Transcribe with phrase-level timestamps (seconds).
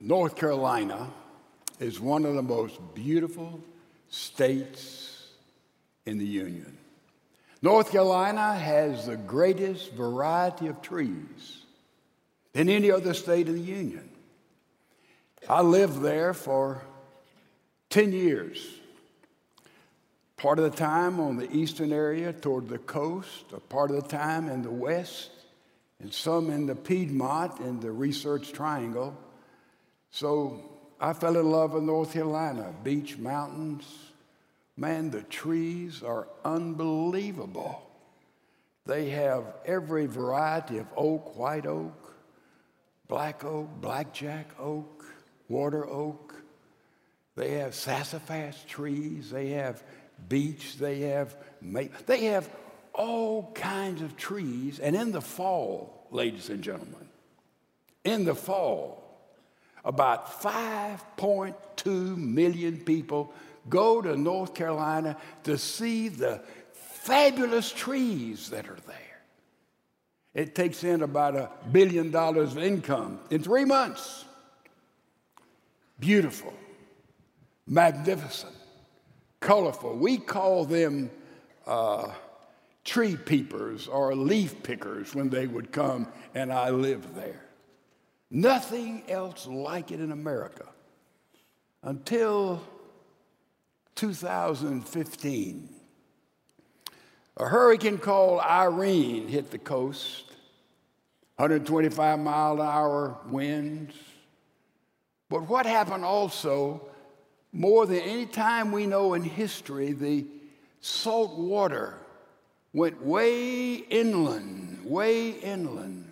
[0.00, 1.10] North Carolina
[1.78, 3.60] is one of the most beautiful
[4.08, 5.28] states
[6.06, 6.78] in the Union.
[7.60, 11.64] North Carolina has the greatest variety of trees
[12.54, 14.08] than any other state in the Union.
[15.48, 16.82] I lived there for
[17.90, 18.66] 10 years.
[20.38, 24.08] Part of the time on the eastern area toward the coast, a part of the
[24.08, 25.30] time in the west,
[26.00, 29.14] and some in the Piedmont in the Research Triangle.
[30.10, 30.60] So
[31.00, 33.84] I fell in love with North Carolina, beach, mountains.
[34.76, 37.82] Man, the trees are unbelievable.
[38.86, 42.14] They have every variety of oak, white oak,
[43.08, 45.04] black oak, blackjack oak,
[45.48, 46.34] water oak.
[47.36, 49.30] They have sassafras trees.
[49.30, 49.82] They have
[50.28, 50.76] beech.
[50.78, 52.00] They have maple.
[52.06, 52.48] they have
[52.92, 54.78] all kinds of trees.
[54.78, 57.08] And in the fall, ladies and gentlemen,
[58.04, 58.99] in the fall,
[59.84, 63.32] about 5.2 million people
[63.68, 66.42] go to North Carolina to see the
[66.72, 68.96] fabulous trees that are there.
[70.34, 74.24] It takes in about a billion dollars of income in three months.
[75.98, 76.54] Beautiful,
[77.66, 78.54] magnificent,
[79.40, 79.96] colorful.
[79.96, 81.10] We call them
[81.66, 82.12] uh,
[82.84, 87.49] tree peepers or leaf pickers when they would come, and I lived there.
[88.30, 90.66] Nothing else like it in America
[91.82, 92.62] until
[93.96, 95.68] 2015.
[97.36, 100.26] A hurricane called Irene hit the coast,
[101.36, 103.94] 125 mile an hour winds.
[105.28, 106.86] But what happened also,
[107.52, 110.26] more than any time we know in history, the
[110.80, 111.94] salt water
[112.72, 116.09] went way inland, way inland.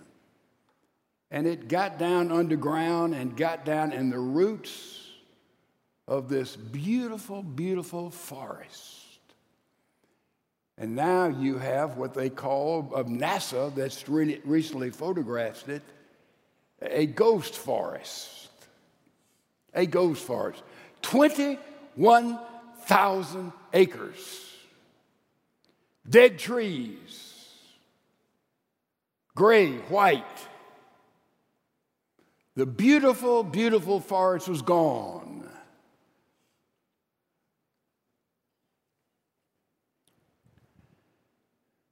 [1.31, 5.07] And it got down underground and got down in the roots
[6.07, 8.99] of this beautiful, beautiful forest.
[10.79, 15.83] And now you have what they call of NASA that's really recently photographed it
[16.81, 18.49] a ghost forest.
[19.75, 20.63] A ghost forest.
[21.03, 24.47] 21,000 acres.
[26.09, 27.25] Dead trees.
[29.35, 30.25] Gray, white.
[32.59, 35.49] The beautiful, beautiful forest was gone.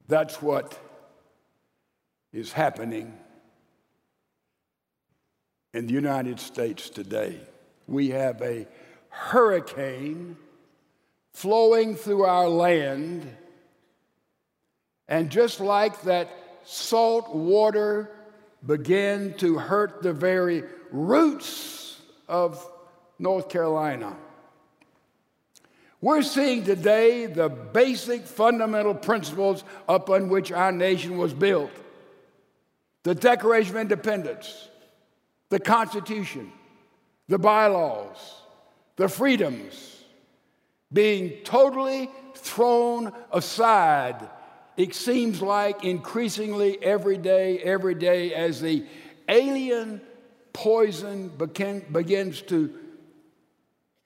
[0.09, 0.77] That's what
[2.33, 3.17] is happening
[5.73, 7.39] in the United States today.
[7.87, 8.67] We have a
[9.07, 10.35] hurricane
[11.31, 13.25] flowing through our land,
[15.07, 16.27] and just like that
[16.65, 18.11] salt water
[18.65, 22.65] began to hurt the very roots of
[23.19, 24.15] North Carolina.
[25.99, 31.71] We're seeing today the basic fundamental principles upon which our nation was built
[33.03, 34.67] the Declaration of Independence,
[35.47, 36.51] the Constitution,
[37.29, 38.17] the bylaws,
[38.97, 40.03] the freedoms
[40.91, 44.29] being totally thrown aside.
[44.77, 48.85] It seems like increasingly every day, every day, as the
[49.27, 50.01] alien
[50.53, 51.29] poison
[51.91, 52.73] begins to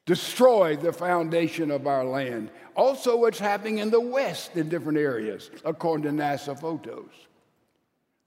[0.05, 2.51] destroy the foundation of our land.
[2.75, 7.09] Also, what's happening in the West in different areas, according to NASA photos.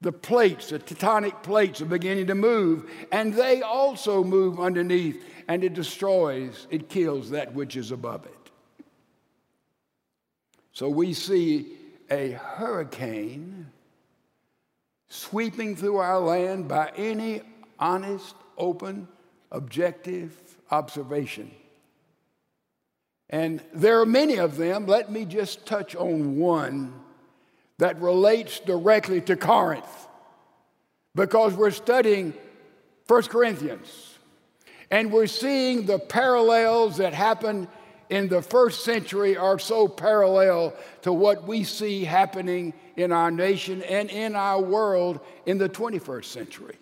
[0.01, 5.63] The plates, the tectonic plates, are beginning to move, and they also move underneath, and
[5.63, 8.51] it destroys, it kills that which is above it.
[10.73, 11.74] So we see
[12.09, 13.71] a hurricane
[15.07, 17.41] sweeping through our land by any
[17.79, 19.07] honest, open,
[19.51, 20.33] objective
[20.71, 21.51] observation.
[23.29, 24.85] And there are many of them.
[24.85, 26.93] Let me just touch on one
[27.77, 30.07] that relates directly to Corinth
[31.13, 32.33] because we're studying
[33.07, 34.15] 1 Corinthians
[34.91, 37.67] and we're seeing the parallels that happened
[38.09, 43.81] in the first century are so parallel to what we see happening in our nation
[43.83, 46.75] and in our world in the 21st century.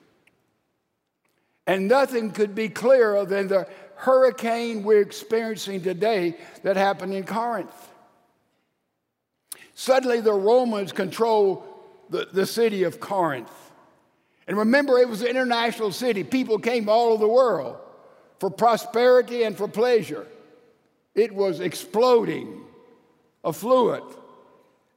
[1.66, 7.90] And nothing could be clearer than the hurricane we're experiencing today that happened in Corinth.
[9.76, 11.66] Suddenly, the Romans control
[12.10, 13.50] the, the city of Corinth.
[14.48, 16.24] And remember, it was an international city.
[16.24, 17.78] People came all over the world
[18.40, 20.28] for prosperity and for pleasure.
[21.16, 22.64] It was exploding,
[23.46, 24.06] affluent.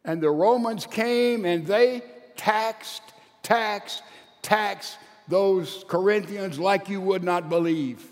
[0.05, 2.03] And the Romans came and they
[2.37, 3.03] taxed,
[3.43, 4.03] taxed,
[4.43, 4.99] taxed
[5.29, 8.05] those Corinthians like you would not believe.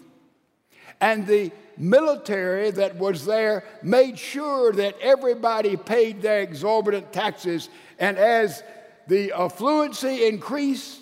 [1.00, 7.68] And the military that was there made sure that everybody paid their exorbitant taxes.
[7.98, 8.62] And as
[9.06, 11.00] the affluency increased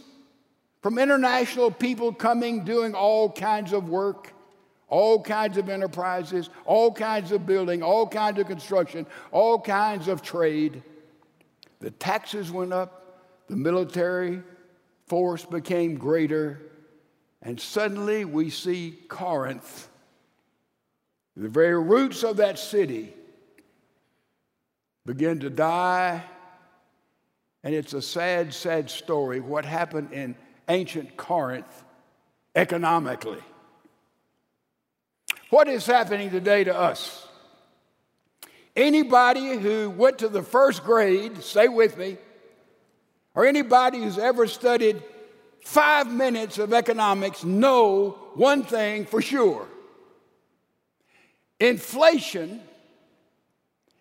[0.82, 4.32] from international people coming, doing all kinds of work,
[4.92, 10.20] all kinds of enterprises, all kinds of building, all kinds of construction, all kinds of
[10.20, 10.82] trade,
[11.80, 14.42] the taxes went up, the military
[15.06, 16.60] force became greater,
[17.40, 19.88] and suddenly we see Corinth
[21.38, 23.14] the very roots of that city
[25.06, 26.22] begin to die.
[27.64, 30.36] And it's a sad, sad story what happened in
[30.68, 31.84] ancient Corinth
[32.54, 33.42] economically.
[35.52, 37.28] What is happening today to us?
[38.75, 42.16] Anybody who went to the first grade, stay with me,
[43.34, 45.02] or anybody who's ever studied
[45.62, 49.69] five minutes of economics know one thing for sure
[51.60, 52.62] Inflation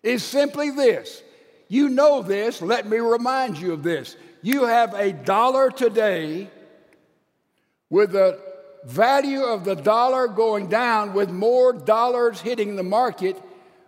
[0.02, 1.22] is simply this.
[1.68, 4.16] You know this, let me remind you of this.
[4.40, 6.48] You have a dollar today
[7.90, 8.51] with the
[8.84, 13.40] value of the dollar going down, with more dollars hitting the market,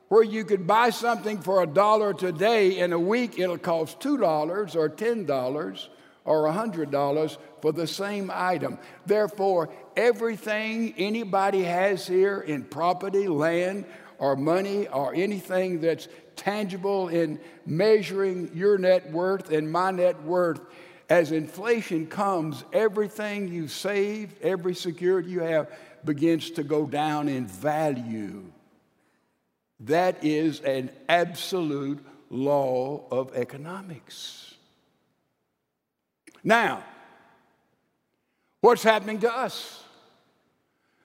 [0.09, 4.77] where you could buy something for a dollar today, in a week it'll cost $2
[4.77, 5.89] or $10
[6.25, 8.79] or $100 for the same item.
[9.07, 13.85] Therefore, everything anybody has here in property, land,
[14.19, 20.61] or money, or anything that's tangible in measuring your net worth and my net worth,
[21.09, 25.71] as inflation comes, everything you saved, every security you have,
[26.05, 28.45] begins to go down in value.
[29.81, 34.55] That is an absolute law of economics.
[36.43, 36.85] Now,
[38.61, 39.83] what's happening to us?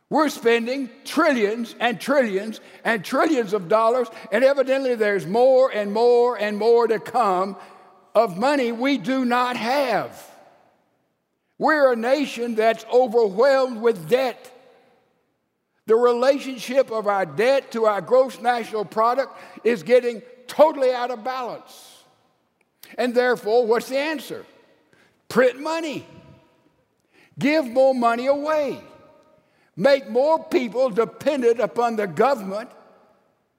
[0.10, 6.36] We're spending trillions and trillions and trillions of dollars, and evidently there's more and more
[6.36, 7.58] and more to come
[8.16, 10.26] of money we do not have.
[11.58, 14.52] We're a nation that's overwhelmed with debt.
[15.86, 21.24] The relationship of our debt to our gross national product is getting totally out of
[21.24, 22.04] balance.
[22.98, 24.46] And therefore, what's the answer?
[25.28, 26.06] Print money.
[27.38, 28.82] Give more money away.
[29.76, 32.70] Make more people dependent upon the government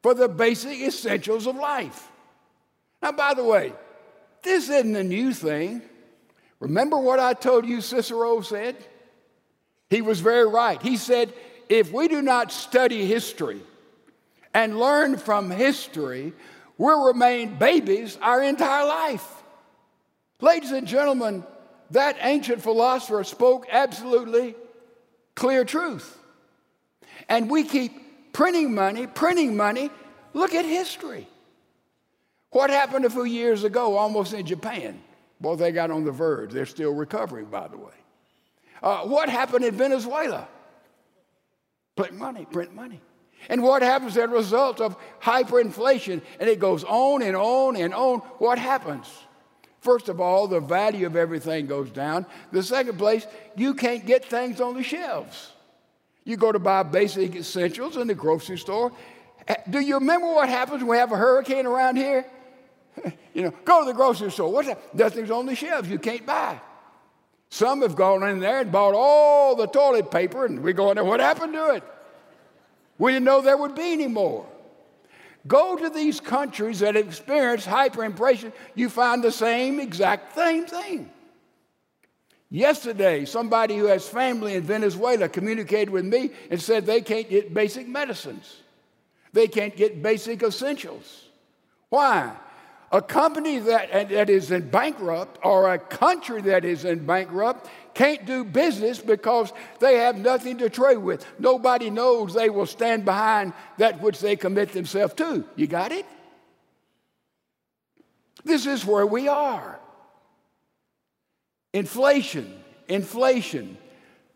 [0.03, 2.09] for the basic essentials of life.
[3.03, 3.73] Now, by the way,
[4.43, 5.83] this isn't a new thing.
[6.59, 8.77] Remember what I told you Cicero said?
[9.89, 10.81] He was very right.
[10.81, 11.33] He said,
[11.69, 13.61] if we do not study history
[14.53, 16.33] and learn from history,
[16.79, 19.27] we'll remain babies our entire life.
[20.41, 21.45] Ladies and gentlemen,
[21.91, 24.55] that ancient philosopher spoke absolutely
[25.35, 26.19] clear truth.
[27.29, 29.91] And we keep printing money, printing money.
[30.33, 31.27] Look at history.
[32.51, 35.01] What happened a few years ago, almost in Japan?
[35.41, 36.53] Boy, they got on the verge.
[36.53, 37.93] They're still recovering, by the way.
[38.83, 40.49] Uh, what happened in Venezuela?
[41.97, 43.01] Print money, print money.
[43.49, 46.21] And what happens as a result of hyperinflation?
[46.39, 48.19] And it goes on and on and on.
[48.39, 49.07] What happens?
[49.81, 52.27] First of all, the value of everything goes down.
[52.53, 53.27] The second place,
[53.57, 55.53] you can't get things on the shelves.
[56.25, 58.93] You go to buy basic essentials in the grocery store.
[59.71, 62.27] Do you remember what happens when we have a hurricane around here?
[63.35, 64.53] you know, go to the grocery store.
[64.53, 64.95] What's that?
[64.95, 65.89] Nothing's on the shelves.
[65.89, 66.61] You can't buy.
[67.51, 70.95] Some have gone in there and bought all the toilet paper, and we go in
[70.95, 71.05] there.
[71.05, 71.85] What happened to it?
[72.99, 74.47] We didn't know there would be any more.
[75.47, 81.11] Go to these countries that have experienced hyperinflation, you find the same exact same thing.
[82.51, 87.55] Yesterday, somebody who has family in Venezuela communicated with me and said they can't get
[87.55, 88.61] basic medicines.
[89.33, 91.27] They can't get basic essentials.
[91.89, 92.33] Why?
[92.93, 98.25] A company that, that is in bankrupt or a country that is in bankrupt can't
[98.27, 101.25] do business because they have nothing to trade with.
[101.39, 105.45] Nobody knows they will stand behind that which they commit themselves to.
[105.55, 106.05] You got it?
[108.45, 109.79] This is where we are.
[111.73, 112.53] Inflation,
[112.89, 113.77] inflation,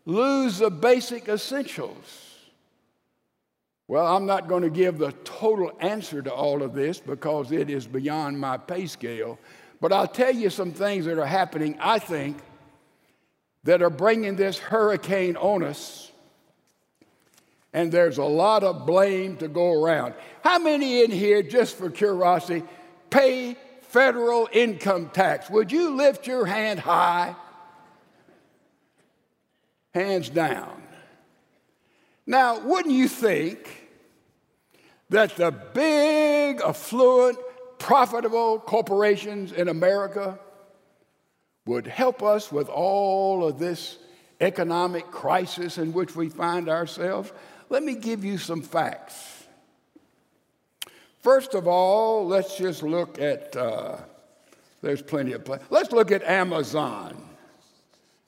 [0.05, 2.34] lose the basic essentials.
[3.87, 7.69] Well, I'm not going to give the total answer to all of this because it
[7.69, 9.37] is beyond my pay scale,
[9.79, 12.37] but I'll tell you some things that are happening, I think,
[13.63, 16.11] that are bringing this hurricane on us.
[17.73, 20.15] And there's a lot of blame to go around.
[20.43, 22.63] How many in here, just for curiosity,
[23.09, 25.49] pay federal income tax?
[25.49, 27.35] Would you lift your hand high?
[29.95, 30.84] hands down.
[32.27, 33.87] Now, wouldn't you think
[35.09, 37.37] that the big, affluent,
[37.77, 40.39] profitable corporations in America
[41.65, 43.97] would help us with all of this
[44.41, 47.31] economic crisis in which we find ourselves?
[47.69, 49.43] Let me give you some facts.
[51.21, 53.97] First of all, let's just look at, uh,
[54.81, 57.29] there's plenty of, let's look at Amazon.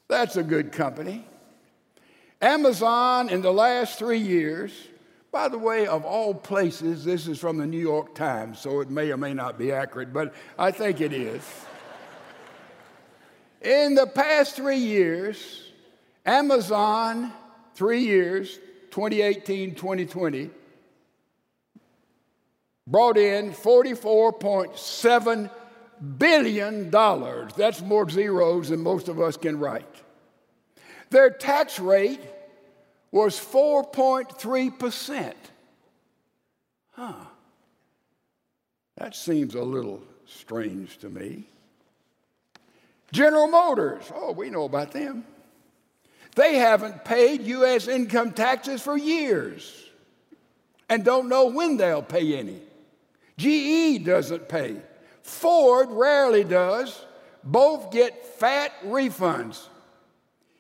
[0.08, 1.28] That's a good company.
[2.42, 4.72] Amazon in the last three years,
[5.32, 8.90] by the way, of all places, this is from the New York Times, so it
[8.90, 11.42] may or may not be accurate, but I think it is.
[13.62, 15.72] in the past three years,
[16.26, 17.34] Amazon,
[17.74, 18.60] three years,
[18.92, 20.50] 2018, 2020,
[22.86, 25.50] brought in $44.7
[26.18, 26.90] billion.
[26.92, 30.04] That's more zeros than most of us can write.
[31.10, 32.22] Their tax rate
[33.12, 35.34] was 4.3%.
[36.92, 37.14] Huh.
[38.98, 41.46] That seems a little strange to me.
[43.12, 45.24] General Motors, oh, we know about them.
[46.36, 47.88] They haven't paid U.S.
[47.88, 49.88] income taxes for years
[50.90, 52.62] and don't know when they'll pay any.
[53.38, 54.78] GE doesn't pay.
[55.22, 57.06] Ford rarely does.
[57.44, 59.68] Both get fat refunds.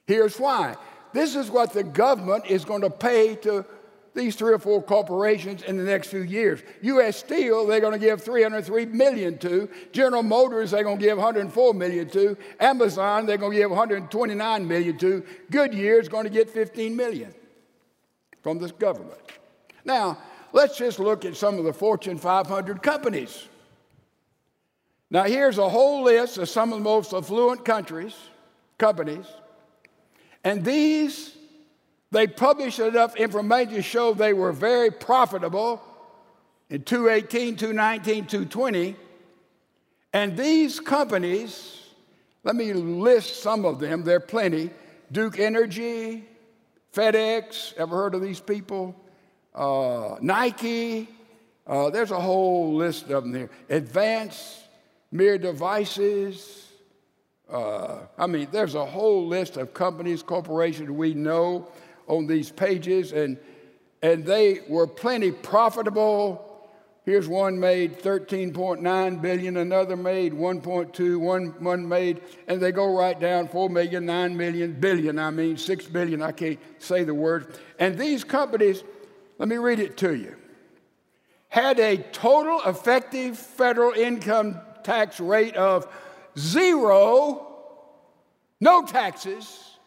[0.07, 0.75] Here's why.
[1.13, 3.65] This is what the government is going to pay to
[4.17, 6.61] these three or four corporations in the next few years.
[6.81, 7.17] U.S.
[7.17, 9.69] Steel, they're going to give 303 million to.
[9.91, 12.35] General Motors, they're going to give 104 million to.
[12.59, 15.23] Amazon, they're going to give 129 million to.
[15.51, 17.33] Goodyear is going to get 15 million
[18.41, 19.19] from this government.
[19.85, 20.17] Now,
[20.51, 23.47] let's just look at some of the Fortune 500 companies.
[25.11, 28.15] Now, here's a whole list of some of the most affluent countries,
[28.77, 29.25] companies.
[30.47, 31.35] And these,
[32.09, 35.81] they published enough information to show they were very profitable
[36.69, 38.95] in 218, 219, 220.
[40.13, 41.81] And these companies,
[42.45, 44.69] let me list some of them, there are plenty
[45.11, 46.23] Duke Energy,
[46.93, 48.95] FedEx, ever heard of these people?
[49.53, 51.09] Uh, Nike,
[51.67, 53.49] uh, there's a whole list of them there.
[53.69, 54.59] Advanced
[55.11, 56.66] Mere Devices,
[57.49, 61.69] uh, I mean, there's a whole list of companies, corporations we know
[62.07, 63.37] on these pages, and,
[64.01, 66.43] and they were plenty profitable.
[67.05, 73.17] Here's one made 13.9 billion, another made 1.2, one, one made, and they go right
[73.17, 77.57] down 4 million, 9 million, billion, I mean 6 billion, I can't say the word.
[77.79, 78.83] And these companies,
[79.37, 80.35] let me read it to you,
[81.47, 85.87] had a total effective federal income tax rate of
[86.37, 87.47] zero,
[88.59, 89.77] no taxes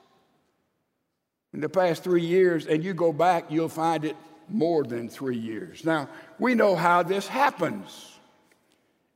[1.52, 4.16] in the past three years, and you go back, you'll find it
[4.48, 5.84] more than three years.
[5.84, 8.06] Now, we know how this happens.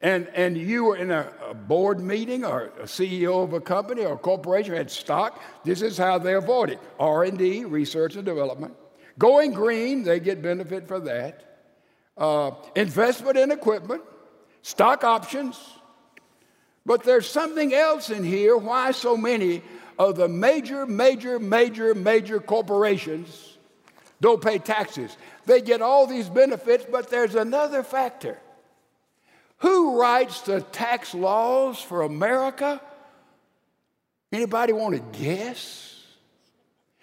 [0.01, 4.05] And, and you were in a, a board meeting or a CEO of a company
[4.05, 5.43] or a corporation had stock.
[5.65, 8.75] This is how they avoid it: R&D, research and development.
[9.19, 11.69] Going green, they get benefit for that.
[12.19, 14.03] Uh, investment in equipment,
[14.63, 15.59] stock options,
[16.87, 19.63] but there's something else in here why so many
[19.99, 23.57] of the major, major, major, major corporations
[24.21, 25.17] don't pay taxes.
[25.47, 28.39] They get all these benefits, but there's another factor.
[29.59, 32.81] Who writes the tax laws for America?
[34.33, 36.03] Anybody want to guess?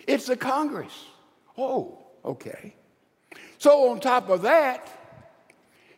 [0.07, 0.93] It's the Congress.
[1.57, 2.75] Oh, okay.
[3.57, 4.87] So on top of that,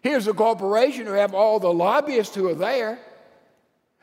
[0.02, 3.00] here's a corporation who have all the lobbyists who are there.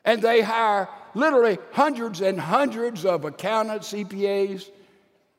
[0.05, 4.71] And they hire literally hundreds and hundreds of accountants, CPAs,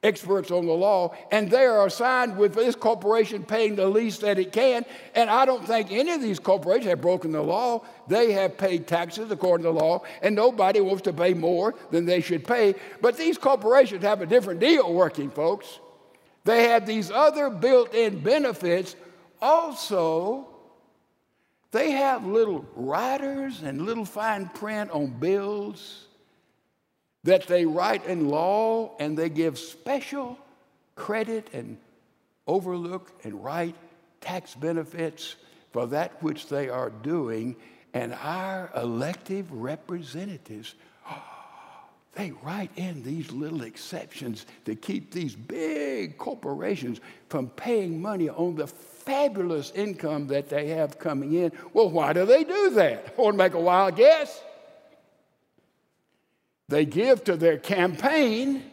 [0.03, 4.39] experts on the law, and they are assigned with this corporation paying the least that
[4.39, 4.83] it can.
[5.13, 7.83] And I don't think any of these corporations have broken the law.
[8.07, 12.05] They have paid taxes according to the law, and nobody wants to pay more than
[12.05, 12.75] they should pay.
[13.01, 15.79] But these corporations have a different deal working, folks.
[16.43, 18.95] They have these other built in benefits
[19.39, 20.47] also
[21.71, 26.05] they have little riders and little fine print on bills
[27.23, 30.37] that they write in law and they give special
[30.95, 31.77] credit and
[32.47, 33.75] overlook and write
[34.19, 35.35] tax benefits
[35.71, 37.55] for that which they are doing.
[37.93, 40.75] And our elective representatives,
[42.13, 46.99] they write in these little exceptions to keep these big corporations
[47.29, 48.67] from paying money on the
[49.01, 51.51] fabulous income that they have coming in.
[51.74, 53.13] Well, why do they do that?
[53.17, 54.41] I want to make a wild guess.
[56.70, 58.63] They give to their campaign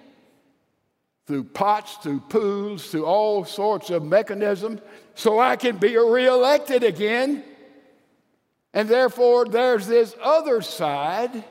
[1.27, 4.81] through pots, through pools, through all sorts of mechanisms,
[5.15, 7.45] so I can be reelected again.
[8.73, 11.45] And therefore, there's this other side.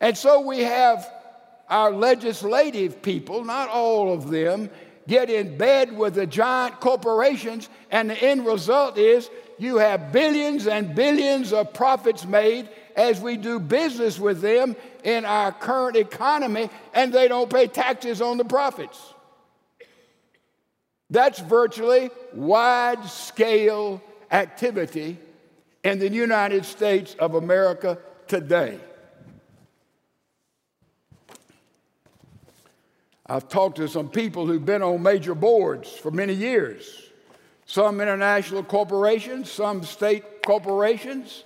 [0.00, 1.10] And so we have
[1.68, 4.70] our legislative people, not all of them,
[5.08, 10.68] get in bed with the giant corporations, and the end result is you have billions
[10.68, 16.68] and billions of profits made as we do business with them in our current economy,
[16.94, 19.14] and they don't pay taxes on the profits.
[21.10, 25.16] That's virtually wide scale activity
[25.82, 28.78] in the United States of America today.
[33.28, 37.10] I've talked to some people who've been on major boards for many years,
[37.66, 41.44] some international corporations, some state corporations.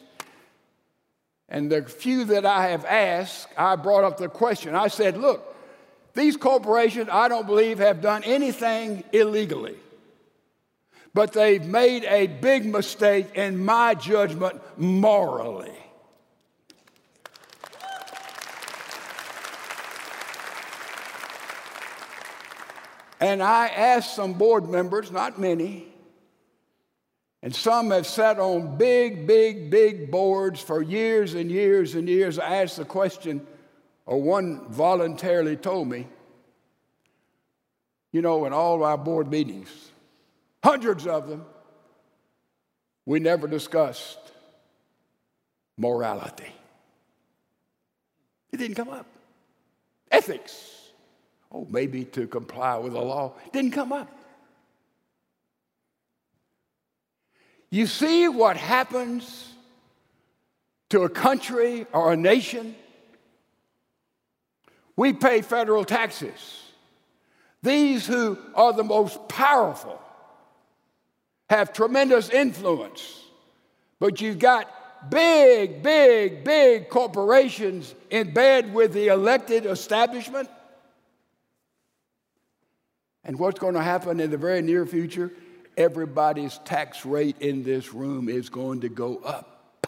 [1.49, 4.75] And the few that I have asked, I brought up the question.
[4.75, 5.55] I said, look,
[6.15, 9.77] these corporations, I don't believe, have done anything illegally.
[11.15, 15.82] But they've made a big mistake, in my judgment, morally.
[23.23, 25.87] And I asked some board members, not many,
[27.41, 32.41] and some have sat on big, big, big boards for years and years and years.
[32.41, 33.47] I asked the question,
[34.07, 36.09] or one voluntarily told me,
[38.11, 39.71] you know, in all our board meetings,
[40.65, 41.45] hundreds of them,
[43.07, 44.19] we never discussed
[45.77, 46.53] morality.
[48.51, 49.07] It didn't come up.
[50.11, 50.72] Ethics
[51.53, 54.11] oh, maybe to comply with the law, didn't come up.
[57.71, 59.49] You see what happens
[60.91, 62.75] to a country or a nation?
[64.95, 66.61] We pay federal taxes.
[67.63, 69.99] These who are the most powerful
[71.49, 73.23] have tremendous influence,
[74.01, 80.49] but you've got big, big, big corporations in bed with the elected establishment
[83.25, 85.33] and what's going to happen in the very near future?
[85.77, 89.85] Everybody's tax rate in this room is going to go up.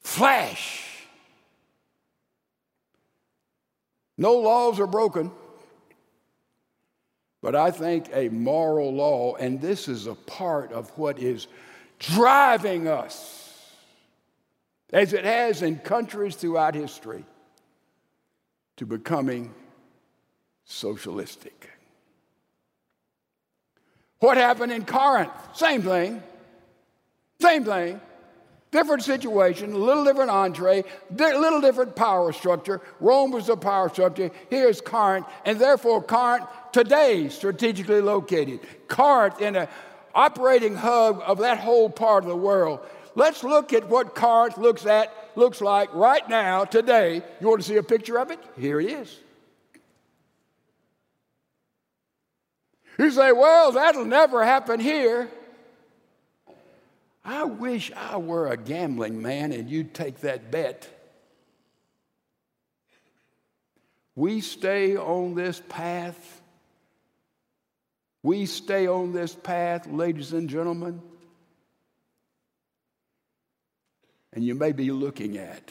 [0.00, 0.88] Flash.
[4.18, 5.30] No laws are broken,
[7.40, 11.46] but I think a moral law, and this is a part of what is
[11.98, 13.72] driving us,
[14.92, 17.24] as it has in countries throughout history,
[18.76, 19.54] to becoming
[20.72, 21.70] socialistic.
[24.20, 25.32] What happened in Corinth?
[25.54, 26.22] Same thing.
[27.40, 28.00] Same thing.
[28.70, 32.80] Different situation, a little different entree, a little different power structure.
[33.00, 34.30] Rome was the power structure.
[34.48, 38.60] Here's Corinth, and therefore Corinth today strategically located.
[38.88, 39.68] Corinth in an
[40.14, 42.80] operating hub of that whole part of the world.
[43.14, 47.22] Let's look at what Corinth looks at looks like right now today.
[47.40, 48.38] You want to see a picture of it?
[48.56, 49.18] Here it is.
[52.98, 55.28] You say, well, that'll never happen here.
[57.24, 60.88] I wish I were a gambling man and you'd take that bet.
[64.14, 66.40] We stay on this path.
[68.22, 71.00] We stay on this path, ladies and gentlemen.
[74.32, 75.70] And you may be looking at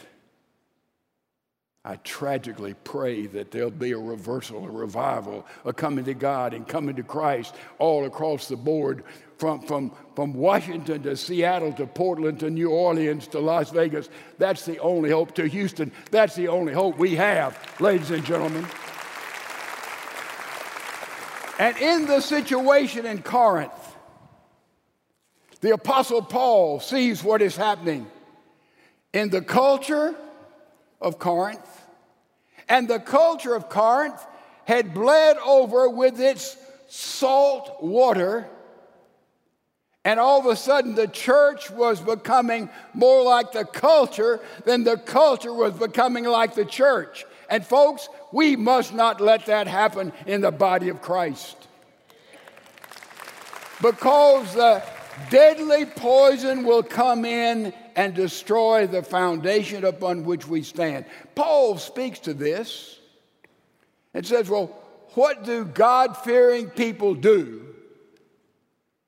[1.83, 6.67] I tragically pray that there'll be a reversal, a revival, a coming to God and
[6.67, 9.03] coming to Christ all across the board
[9.37, 14.09] from, from, from Washington to Seattle to Portland to New Orleans to Las Vegas.
[14.37, 15.91] That's the only hope to Houston.
[16.11, 18.67] That's the only hope we have, ladies and gentlemen.
[21.57, 23.71] And in the situation in Corinth,
[25.61, 28.05] the Apostle Paul sees what is happening
[29.13, 30.15] in the culture
[31.01, 31.85] of Corinth,
[32.69, 34.25] and the culture of Corinth
[34.65, 36.55] had bled over with its
[36.87, 38.47] salt water.
[40.03, 44.97] And all of a sudden, the church was becoming more like the culture than the
[44.97, 47.25] culture was becoming like the church.
[47.49, 51.55] And, folks, we must not let that happen in the body of Christ.
[53.81, 54.81] Because the
[55.29, 61.05] deadly poison will come in and destroy the foundation upon which we stand.
[61.35, 62.99] Paul speaks to this
[64.13, 64.67] and says, Well,
[65.13, 67.65] what do God fearing people do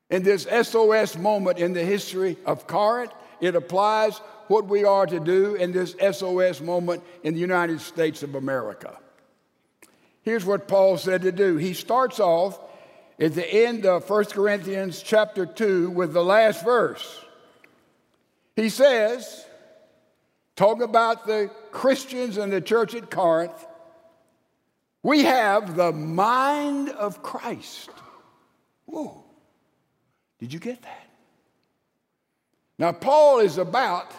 [0.09, 3.11] in this SOS moment in the history of Corinth?
[3.39, 4.17] It applies
[4.47, 8.97] what we are to do in this SOS moment in the United States of America.
[10.21, 11.57] Here's what Paul said to do.
[11.57, 12.59] He starts off
[13.19, 17.19] at the end of 1 Corinthians chapter 2 with the last verse.
[18.55, 19.45] He says,
[20.55, 23.65] talk about the Christians in the church at Corinth,
[25.01, 27.89] we have the mind of Christ.
[28.85, 29.23] Whoa.
[30.39, 31.07] Did you get that?
[32.77, 34.11] Now, Paul is about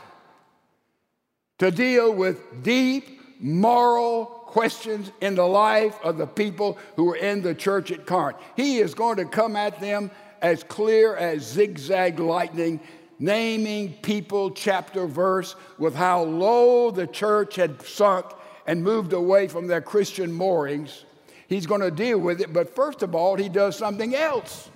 [1.59, 7.43] to deal with deep moral questions in the life of the people who are in
[7.43, 8.39] the church at Corinth.
[8.57, 12.81] He is going to come at them as clear as zigzag lightning,
[13.19, 18.27] naming people, chapter, verse, with how low the church had sunk
[18.67, 21.05] and moved away from their Christian moorings.
[21.49, 24.69] He's going to deal with it, but first of all, he does something else.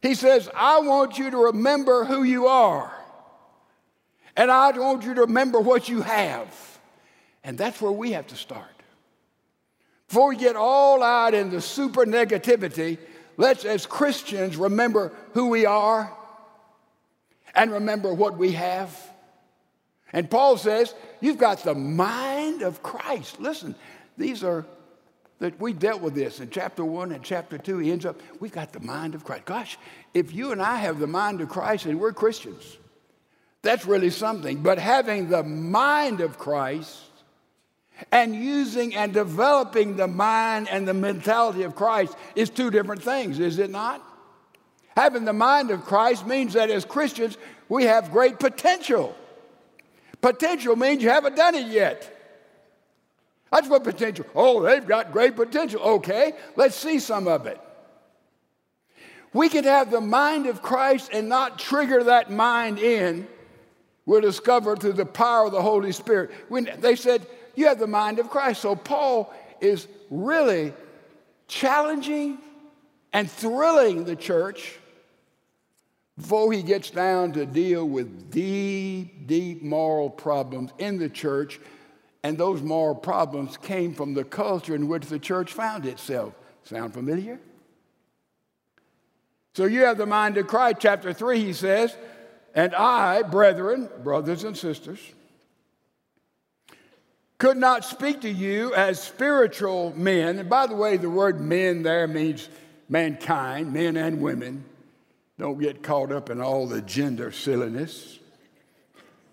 [0.00, 2.92] He says, I want you to remember who you are,
[4.36, 6.78] and I want you to remember what you have.
[7.44, 8.66] And that's where we have to start.
[10.08, 12.98] Before we get all out in the super negativity,
[13.36, 16.14] let's, as Christians, remember who we are
[17.54, 18.96] and remember what we have.
[20.12, 23.40] And Paul says, You've got the mind of Christ.
[23.40, 23.74] Listen,
[24.16, 24.66] these are
[25.38, 27.78] that we dealt with this in chapter one and chapter two.
[27.78, 29.44] He ends up, we've got the mind of Christ.
[29.44, 29.76] Gosh,
[30.14, 32.78] if you and I have the mind of Christ and we're Christians,
[33.62, 34.62] that's really something.
[34.62, 36.96] But having the mind of Christ
[38.12, 43.40] and using and developing the mind and the mentality of Christ is two different things,
[43.40, 44.00] is it not?
[44.96, 49.16] Having the mind of Christ means that as Christians, we have great potential.
[50.20, 52.08] Potential means you haven't done it yet.
[53.50, 54.26] That's what potential.
[54.34, 55.80] Oh, they've got great potential.
[55.80, 57.60] Okay, let's see some of it.
[59.34, 63.26] We can have the mind of Christ and not trigger that mind in.
[64.04, 66.30] We're discovered through the power of the Holy Spirit.
[66.48, 68.60] When they said, you have the mind of Christ.
[68.60, 70.72] So Paul is really
[71.48, 72.38] challenging
[73.12, 74.78] and thrilling the church
[76.22, 81.58] before he gets down to deal with deep, deep moral problems in the church.
[82.22, 86.32] And those moral problems came from the culture in which the church found itself.
[86.62, 87.40] Sound familiar?
[89.54, 90.76] So you have the mind of Christ.
[90.78, 91.96] Chapter 3, he says,
[92.54, 95.00] And I, brethren, brothers and sisters,
[97.38, 100.38] could not speak to you as spiritual men.
[100.38, 102.48] And by the way, the word men there means
[102.88, 104.66] mankind, men and women.
[105.38, 108.18] Don't get caught up in all the gender silliness.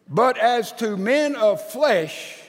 [0.07, 2.41] But as to men of flesh,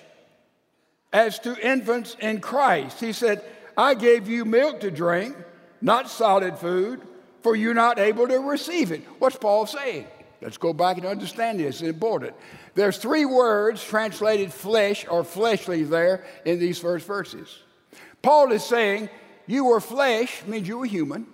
[1.12, 3.44] as to infants in Christ, he said,
[3.76, 5.36] I gave you milk to drink,
[5.80, 7.02] not solid food,
[7.42, 9.02] for you're not able to receive it.
[9.18, 10.06] What's Paul saying?
[10.40, 11.80] Let's go back and understand this.
[11.80, 12.34] It's important.
[12.74, 17.58] There's three words translated flesh or fleshly there in these first verses.
[18.22, 19.10] Paul is saying,
[19.46, 21.26] You were flesh, means you were human,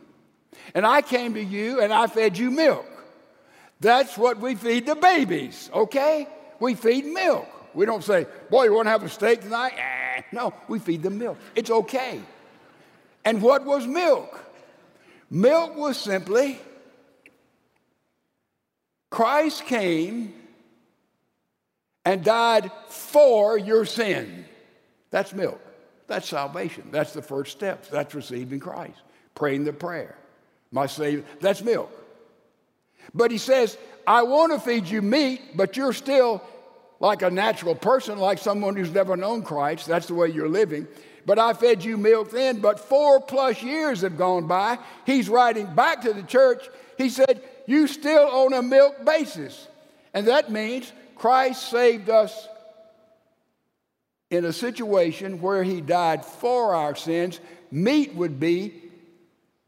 [0.75, 2.87] and I came to you and I fed you milk.
[3.81, 6.29] That's what we feed the babies, okay?
[6.61, 7.47] We feed milk.
[7.75, 9.75] We don't say, Boy, you want to have a steak tonight?
[9.77, 10.23] Eh.
[10.33, 11.39] No, we feed them milk.
[11.55, 12.21] It's okay.
[13.25, 14.43] And what was milk?
[15.29, 16.59] Milk was simply
[19.11, 20.35] Christ came
[22.05, 24.45] and died for your sin.
[25.11, 25.61] That's milk.
[26.07, 26.89] That's salvation.
[26.93, 27.89] That's the first step.
[27.89, 28.99] That's receiving Christ,
[29.35, 30.17] praying the prayer.
[30.71, 31.91] My Savior, that's milk.
[33.15, 33.77] But he says,
[34.07, 36.43] I want to feed you meat, but you're still
[37.01, 39.87] like a natural person, like someone who's never known Christ.
[39.87, 40.87] That's the way you're living.
[41.25, 44.79] But I fed you milk then, but four plus years have gone by.
[45.05, 46.69] He's writing back to the church.
[46.97, 49.67] He said, You still on a milk basis.
[50.15, 52.49] And that means Christ saved us
[54.31, 57.41] in a situation where he died for our sins.
[57.71, 58.75] Meat would be,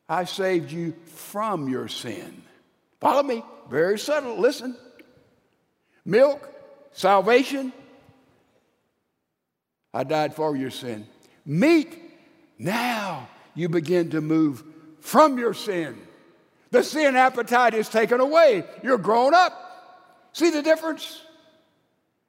[0.08, 2.42] I saved you from your sin.
[3.00, 3.44] Follow me.
[3.70, 4.38] Very subtle.
[4.38, 4.76] Listen.
[6.04, 6.48] Milk,
[6.92, 7.72] salvation.
[9.92, 11.06] I died for your sin.
[11.44, 11.98] Meat,
[12.58, 14.62] now you begin to move
[15.00, 15.98] from your sin.
[16.70, 18.64] The sin appetite is taken away.
[18.82, 19.64] You're grown up.
[20.32, 21.22] See the difference?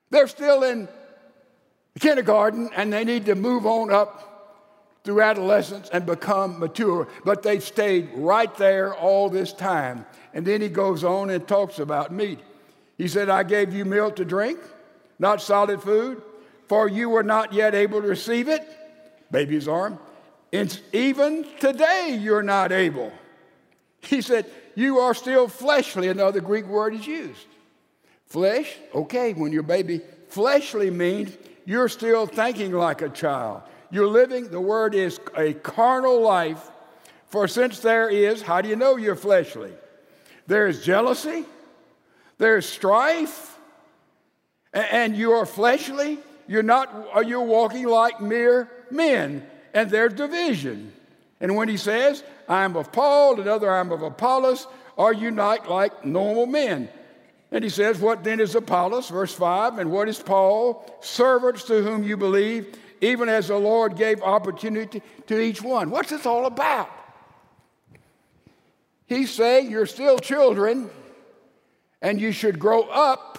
[0.09, 0.87] They're still in
[1.99, 4.28] kindergarten and they need to move on up
[5.09, 10.05] through adolescence and become mature, but they've stayed right there all this time.
[10.35, 12.37] And then he goes on and talks about meat.
[12.95, 14.59] He said, I gave you milk to drink,
[15.17, 16.21] not solid food,
[16.67, 18.61] for you were not yet able to receive it.
[19.31, 19.97] Baby's arm.
[20.53, 23.11] And even today you're not able.
[24.01, 24.45] He said,
[24.75, 26.09] You are still fleshly.
[26.09, 27.47] Another Greek word is used.
[28.27, 33.63] Flesh, okay, when you're baby, fleshly means you're still thinking like a child.
[33.91, 36.69] You're living, the word is a carnal life.
[37.27, 39.71] For since there is, how do you know you're fleshly?
[40.47, 41.45] There is jealousy,
[42.39, 43.57] there's strife,
[44.73, 46.19] and you are fleshly.
[46.47, 50.91] You're not, you're walking like mere men, and there's division.
[51.39, 56.03] And when he says, I'm of Paul, another I'm of Apollos, are you not like
[56.03, 56.89] normal men?
[57.51, 59.09] And he says, What then is Apollos?
[59.09, 59.79] Verse 5.
[59.79, 60.85] And what is Paul?
[61.01, 65.89] Servants to whom you believe, even as the Lord gave opportunity to each one.
[65.89, 66.89] What's this all about?
[69.05, 70.89] He's saying you're still children
[72.01, 73.37] and you should grow up.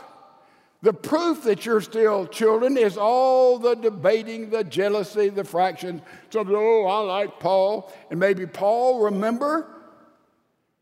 [0.82, 6.00] The proof that you're still children is all the debating, the jealousy, the fractions.
[6.30, 7.92] So, oh, I like Paul.
[8.10, 9.68] And maybe Paul, remember?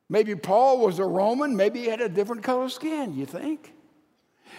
[0.09, 1.57] Maybe Paul was a Roman.
[1.57, 3.75] Maybe he had a different color skin, you think?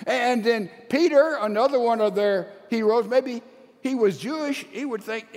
[0.05, 3.41] And then Peter, another one of their heroes, maybe
[3.81, 4.65] he was Jewish.
[4.71, 5.27] He would think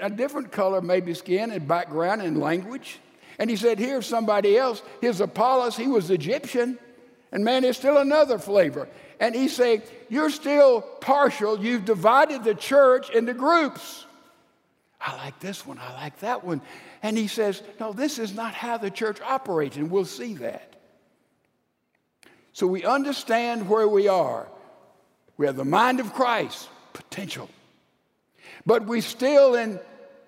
[0.00, 2.98] a different color, maybe skin and background and language.
[3.38, 4.82] And he said, Here's somebody else.
[5.00, 5.76] Here's Apollos.
[5.76, 6.78] He was Egyptian.
[7.30, 8.88] And man, there's still another flavor.
[9.20, 11.62] And he saying, You're still partial.
[11.62, 14.04] You've divided the church into groups.
[15.00, 15.78] I like this one.
[15.78, 16.60] I like that one.
[17.02, 19.76] And he says, No, this is not how the church operates.
[19.76, 20.74] And we'll see that.
[22.52, 24.48] So we understand where we are.
[25.36, 27.48] We have the mind of Christ, potential.
[28.64, 29.80] But we still in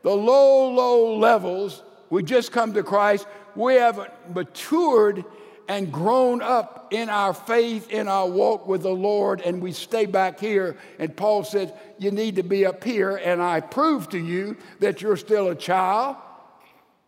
[0.03, 1.83] the low, low levels.
[2.11, 3.27] We just come to Christ.
[3.57, 5.25] We haven't matured
[5.69, 10.07] and grown up in our faith, in our walk with the Lord, and we stay
[10.07, 10.77] back here.
[10.99, 15.01] And Paul says, You need to be up here, and I prove to you that
[15.01, 16.17] you're still a child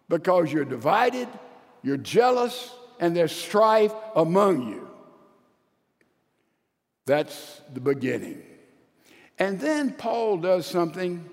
[0.09, 1.29] because you're divided,
[1.83, 4.89] you're jealous, and there's strife among you.
[7.05, 8.43] That's the beginning.
[9.39, 11.29] And then Paul does something,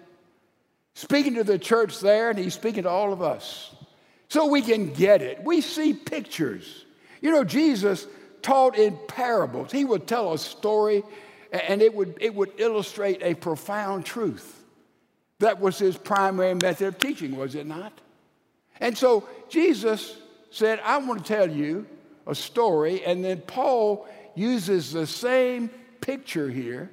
[0.94, 3.74] speaking to the church there, and he's speaking to all of us
[4.30, 5.44] so we can get it.
[5.44, 6.86] We see pictures.
[7.22, 8.08] You know, Jesus
[8.42, 9.72] taught in parables.
[9.72, 11.04] He would tell a story
[11.54, 14.64] and it would, it would illustrate a profound truth.
[15.40, 17.94] That was his primary method of teaching, was it not?
[18.80, 20.16] And so Jesus
[20.52, 21.86] said, I want to tell you
[22.26, 23.06] a story.
[23.06, 25.70] And then Paul uses the same
[26.02, 26.90] picture here,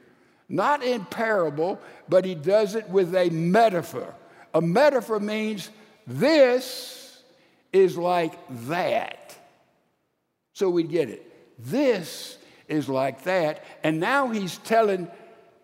[0.50, 4.14] not in parable, but he does it with a metaphor.
[4.52, 5.70] A metaphor means
[6.06, 7.22] this
[7.72, 8.34] is like
[8.66, 9.20] that
[10.60, 11.24] so we get it.
[11.58, 12.36] This
[12.68, 13.64] is like that.
[13.82, 15.08] And now he's telling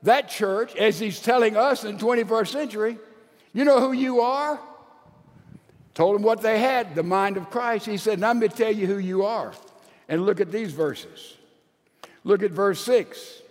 [0.05, 2.99] that church, as he's telling us in 21st century,
[3.53, 4.59] you know who you are?
[5.93, 7.85] Told them what they had, the mind of Christ.
[7.85, 9.53] He said, Now I'm going to tell you who you are.
[10.09, 11.37] And look at these verses.
[12.25, 13.43] Look at verse 6.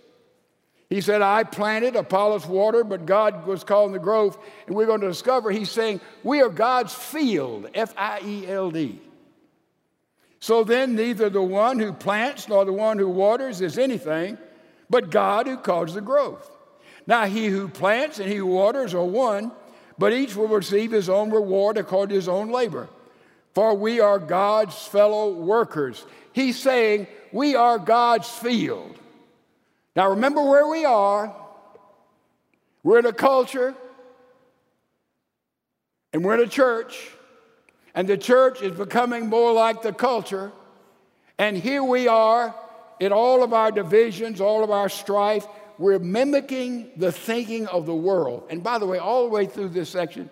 [0.88, 4.38] He said, I planted, Apollos watered, but God was calling the growth.
[4.66, 8.70] And we're going to discover he's saying, We are God's field, F I E L
[8.70, 9.00] D.
[10.38, 14.38] So then, neither the one who plants nor the one who waters is anything,
[14.88, 16.48] but God who causes the growth.
[17.06, 19.50] Now, he who plants and he who waters are one,
[19.98, 22.88] but each will receive his own reward according to his own labor.
[23.54, 26.04] For we are God's fellow workers.
[26.32, 29.00] He's saying, We are God's field.
[29.96, 31.34] Now, remember where we are.
[32.84, 33.74] We're in a culture,
[36.12, 37.10] and we're in a church
[37.96, 40.52] and the church is becoming more like the culture.
[41.38, 42.54] And here we are
[43.00, 45.46] in all of our divisions, all of our strife.
[45.78, 48.48] We're mimicking the thinking of the world.
[48.50, 50.28] And by the way, all the way through this section,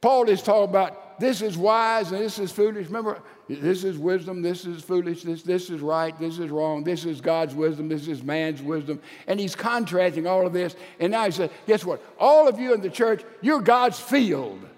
[0.00, 2.86] Paul is talking about this is wise and this is foolish.
[2.88, 7.20] Remember, this is wisdom, this is foolishness, this is right, this is wrong, this is
[7.20, 9.00] God's wisdom, this is man's wisdom.
[9.28, 10.74] And he's contrasting all of this.
[10.98, 12.02] And now he says, guess what?
[12.18, 14.68] All of you in the church, you're God's field.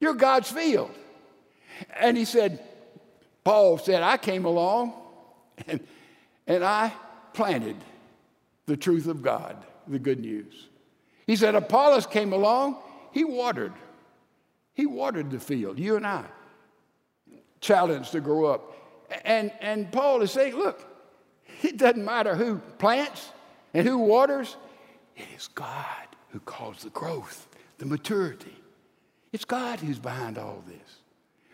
[0.00, 0.90] You're God's field.
[1.98, 2.62] And he said,
[3.42, 4.92] Paul said, I came along
[5.66, 5.80] and,
[6.46, 6.92] and I
[7.32, 7.76] planted
[8.66, 9.56] the truth of God,
[9.88, 10.68] the good news.
[11.26, 12.76] He said, Apollos came along,
[13.12, 13.72] he watered.
[14.80, 16.24] He watered the field, you and I,
[17.60, 18.74] challenged to grow up.
[19.26, 20.82] And, and Paul is saying, look,
[21.62, 23.28] it doesn't matter who plants
[23.74, 24.56] and who waters,
[25.14, 25.84] it is God
[26.30, 28.56] who calls the growth, the maturity.
[29.34, 30.98] It's God who's behind all this.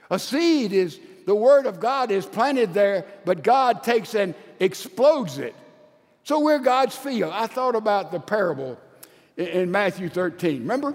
[0.09, 5.39] A seed is, the word of God is planted there, but God takes and explodes
[5.39, 5.57] it.
[6.23, 7.33] So we're God's field.
[7.35, 8.79] I thought about the parable
[9.37, 10.61] in Matthew 13.
[10.61, 10.95] Remember?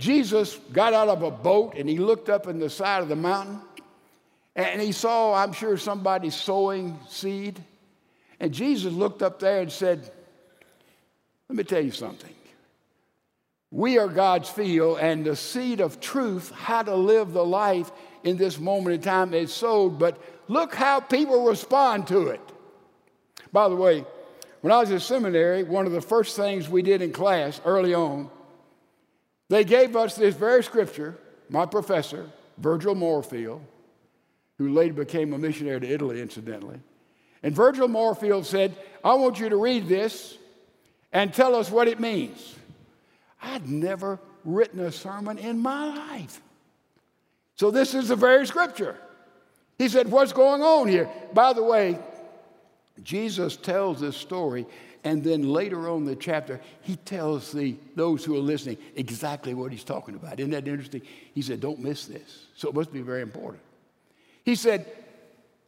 [0.00, 3.16] Jesus got out of a boat and he looked up in the side of the
[3.16, 3.60] mountain
[4.56, 7.62] and he saw, I'm sure, somebody sowing seed.
[8.40, 10.10] And Jesus looked up there and said,
[11.48, 12.32] Let me tell you something.
[13.70, 17.92] We are God's field, and the seed of truth, how to live the life
[18.24, 19.98] in this moment in time, is sowed.
[19.98, 22.40] But look how people respond to it.
[23.52, 24.04] By the way,
[24.62, 27.94] when I was in seminary, one of the first things we did in class early
[27.94, 28.28] on,
[29.50, 33.60] they gave us this very scripture, my professor, Virgil Moorfield,
[34.58, 36.78] who later became a missionary to Italy, incidentally.
[37.42, 40.38] And Virgil Moorfield said, I want you to read this
[41.12, 42.54] and tell us what it means.
[43.42, 46.40] I'd never written a sermon in my life.
[47.56, 48.96] So this is the very scripture.
[49.78, 51.10] He said, What's going on here?
[51.34, 51.98] By the way,
[53.02, 54.64] Jesus tells this story,
[55.02, 59.54] and then later on in the chapter, he tells the, those who are listening exactly
[59.54, 60.38] what he's talking about.
[60.38, 61.02] Isn't that interesting?
[61.34, 62.46] He said, Don't miss this.
[62.54, 63.62] So it must be very important.
[64.44, 64.86] He said,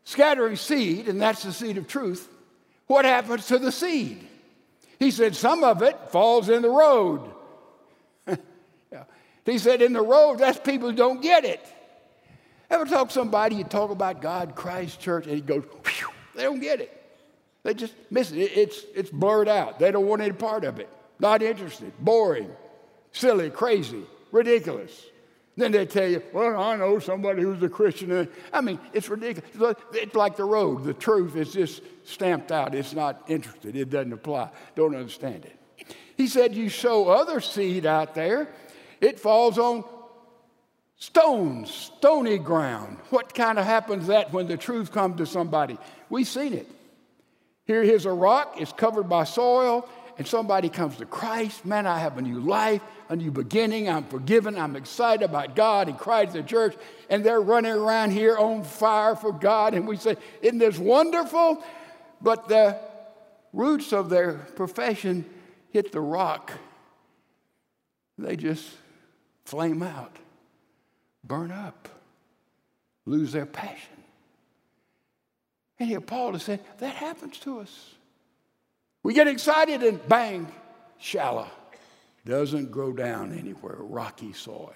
[0.04, 2.28] Scattering seed, and that's the seed of truth,
[2.86, 4.26] what happens to the seed?
[4.98, 7.30] He said, Some of it falls in the road.
[8.26, 9.04] yeah.
[9.46, 11.64] He said, In the road, that's people who don't get it.
[12.72, 15.64] Ever talk to somebody, you talk about God, Christ, church, and he goes,
[16.34, 17.01] they don't get it.
[17.62, 18.38] They just miss it.
[18.38, 19.78] It's, it's blurred out.
[19.78, 20.88] They don't want any part of it.
[21.20, 22.50] Not interested, boring,
[23.12, 25.06] silly, crazy, ridiculous.
[25.56, 28.28] Then they tell you, well, I know somebody who's a Christian.
[28.52, 29.76] I mean, it's ridiculous.
[29.92, 30.84] It's like the road.
[30.84, 32.74] The truth is just stamped out.
[32.74, 33.76] It's not interested.
[33.76, 34.48] It doesn't apply.
[34.74, 35.94] Don't understand it.
[36.16, 38.48] He said, You sow other seed out there,
[39.00, 39.84] it falls on
[40.96, 42.96] stones, stony ground.
[43.10, 45.78] What kind of happens that when the truth comes to somebody?
[46.08, 46.68] We've seen it.
[47.64, 51.64] Here, here's a rock, it's covered by soil, and somebody comes to Christ.
[51.64, 53.88] Man, I have a new life, a new beginning.
[53.88, 54.58] I'm forgiven.
[54.58, 56.76] I'm excited about God and Christ, the church.
[57.08, 59.74] And they're running around here on fire for God.
[59.74, 61.62] And we say, Isn't this wonderful?
[62.20, 62.78] But the
[63.52, 65.24] roots of their profession
[65.70, 66.52] hit the rock.
[68.18, 68.68] They just
[69.44, 70.16] flame out,
[71.24, 71.88] burn up,
[73.06, 73.91] lose their passion.
[75.82, 77.94] And here Paul is saying, that happens to us.
[79.02, 80.46] We get excited and bang,
[80.96, 81.48] shallow.
[82.24, 84.72] Doesn't grow down anywhere, rocky soil.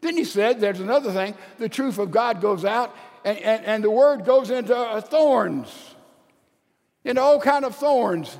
[0.00, 2.92] Then he said, there's another thing, the truth of God goes out
[3.24, 5.72] and, and, and the word goes into uh, thorns,
[7.04, 8.36] into all kind of thorns.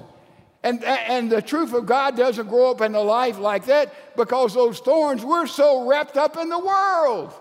[0.64, 4.54] And, and the truth of God doesn't grow up in a life like that because
[4.54, 7.32] those thorns, we're so wrapped up in the world.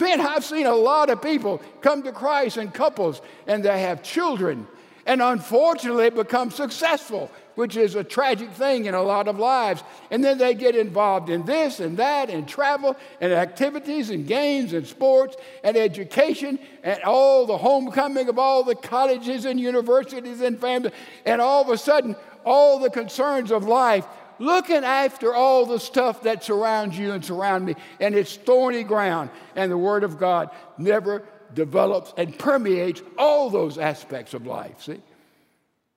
[0.00, 4.02] Man, I've seen a lot of people come to Christ in couples and they have
[4.02, 4.66] children
[5.06, 9.82] and unfortunately become successful, which is a tragic thing in a lot of lives.
[10.10, 14.74] And then they get involved in this and that and travel and activities and games
[14.74, 20.60] and sports and education and all the homecoming of all the colleges and universities and
[20.60, 20.92] families.
[21.24, 24.06] And all of a sudden, all the concerns of life
[24.38, 29.30] looking after all the stuff that surrounds you and surround me, and it's thorny ground.
[29.56, 31.22] And the Word of God never
[31.54, 34.82] develops and permeates all those aspects of life.
[34.82, 35.00] See?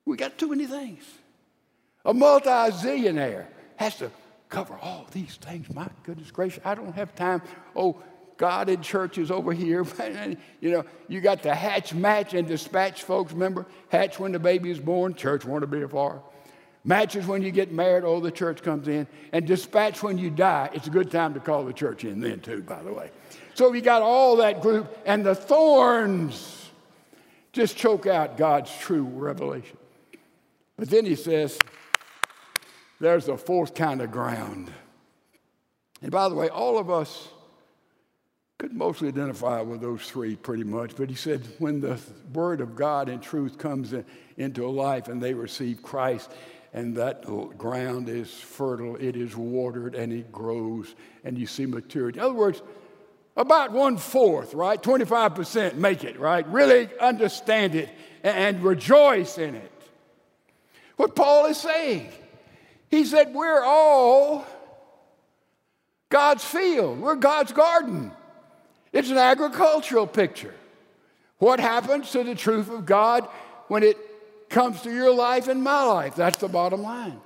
[0.05, 1.03] We got too many things.
[2.05, 4.11] A multi zillionaire has to
[4.49, 5.73] cover all these things.
[5.73, 7.41] My goodness gracious, I don't have time.
[7.75, 8.01] Oh,
[8.37, 9.85] God in churches over here.
[10.61, 13.33] you know, you got the hatch, match, and dispatch folks.
[13.33, 16.23] Remember, hatch when the baby is born, church want to be far.
[16.83, 19.07] Matches when you get married, oh, the church comes in.
[19.31, 20.69] And dispatch when you die.
[20.73, 23.11] It's a good time to call the church in then, too, by the way.
[23.53, 26.69] So we got all that group, and the thorns
[27.53, 29.77] just choke out God's true revelation.
[30.77, 31.59] But then he says,
[32.99, 34.71] there's a fourth kind of ground.
[36.01, 37.27] And by the way, all of us
[38.57, 40.95] could mostly identify with those three pretty much.
[40.95, 41.99] But he said, when the
[42.33, 44.05] word of God and truth comes in,
[44.37, 46.31] into a life and they receive Christ,
[46.73, 47.25] and that
[47.57, 52.19] ground is fertile, it is watered, and it grows, and you see maturity.
[52.19, 52.61] In other words,
[53.35, 54.81] about one fourth, right?
[54.81, 56.47] 25% make it, right?
[56.47, 57.89] Really understand it
[58.23, 59.71] and rejoice in it.
[60.95, 62.09] What Paul is saying,
[62.89, 64.45] he said, We're all
[66.09, 68.11] God's field, we're God's garden.
[68.93, 70.53] It's an agricultural picture.
[71.37, 73.23] What happens to the truth of God
[73.67, 73.97] when it
[74.51, 76.15] comes to your life and my life.
[76.15, 77.19] That's the bottom line.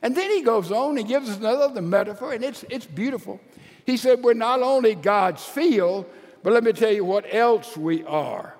[0.00, 3.40] And then he goes on and gives us another the metaphor, and it's, it's beautiful.
[3.84, 6.06] He said, We're not only God's field,
[6.42, 8.54] but let me tell you what else we are.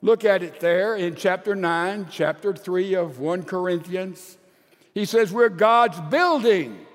[0.00, 4.36] Look at it there in chapter 9, chapter 3 of 1 Corinthians.
[4.94, 6.86] He says, We're God's building.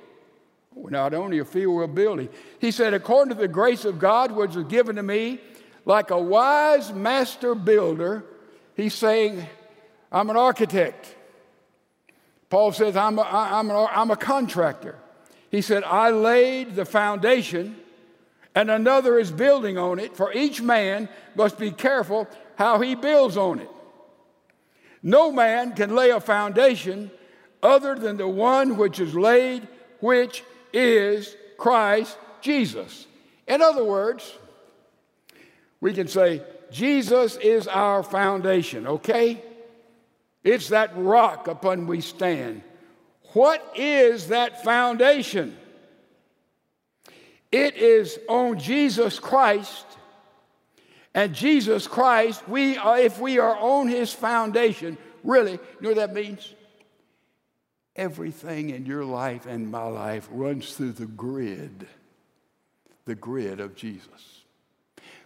[0.74, 2.30] We're not only a field, we're a building.
[2.60, 5.40] He said, According to the grace of God, which was given to me,
[5.86, 8.26] like a wise master builder,
[8.76, 9.48] he's saying,
[10.18, 11.16] I'm an architect.
[12.50, 14.96] Paul says, I'm a, I'm, a, I'm a contractor.
[15.52, 17.76] He said, I laid the foundation,
[18.56, 23.38] and another is building on it, for each man must be careful how he builds
[23.38, 23.70] on it.
[25.04, 27.12] No man can lay a foundation
[27.62, 29.68] other than the one which is laid,
[30.00, 30.44] which
[30.74, 33.06] is Christ Jesus.
[33.48, 34.34] In other words,
[35.80, 36.42] we can say,
[36.72, 39.44] Jesus is our foundation, okay?
[40.48, 42.62] It's that rock upon we stand.
[43.34, 45.58] What is that foundation?
[47.52, 49.86] It is on Jesus Christ.
[51.14, 55.98] And Jesus Christ, we are, if we are on his foundation, really, you know what
[55.98, 56.54] that means?
[57.98, 61.86] Everything in your life and my life runs through the grid,
[63.04, 64.46] the grid of Jesus.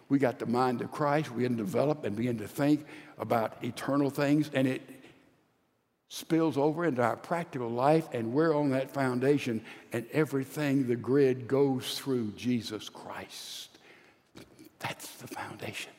[0.09, 2.87] We got the mind of Christ, we can develop and begin to think
[3.19, 4.81] about eternal things, and it
[6.13, 9.61] spills over into our practical life, and we're on that foundation,
[9.93, 13.69] and everything, the grid, goes through Jesus Christ.
[14.79, 15.93] That's the foundation.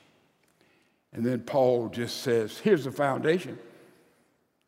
[1.15, 3.59] And then Paul just says, here's the foundation.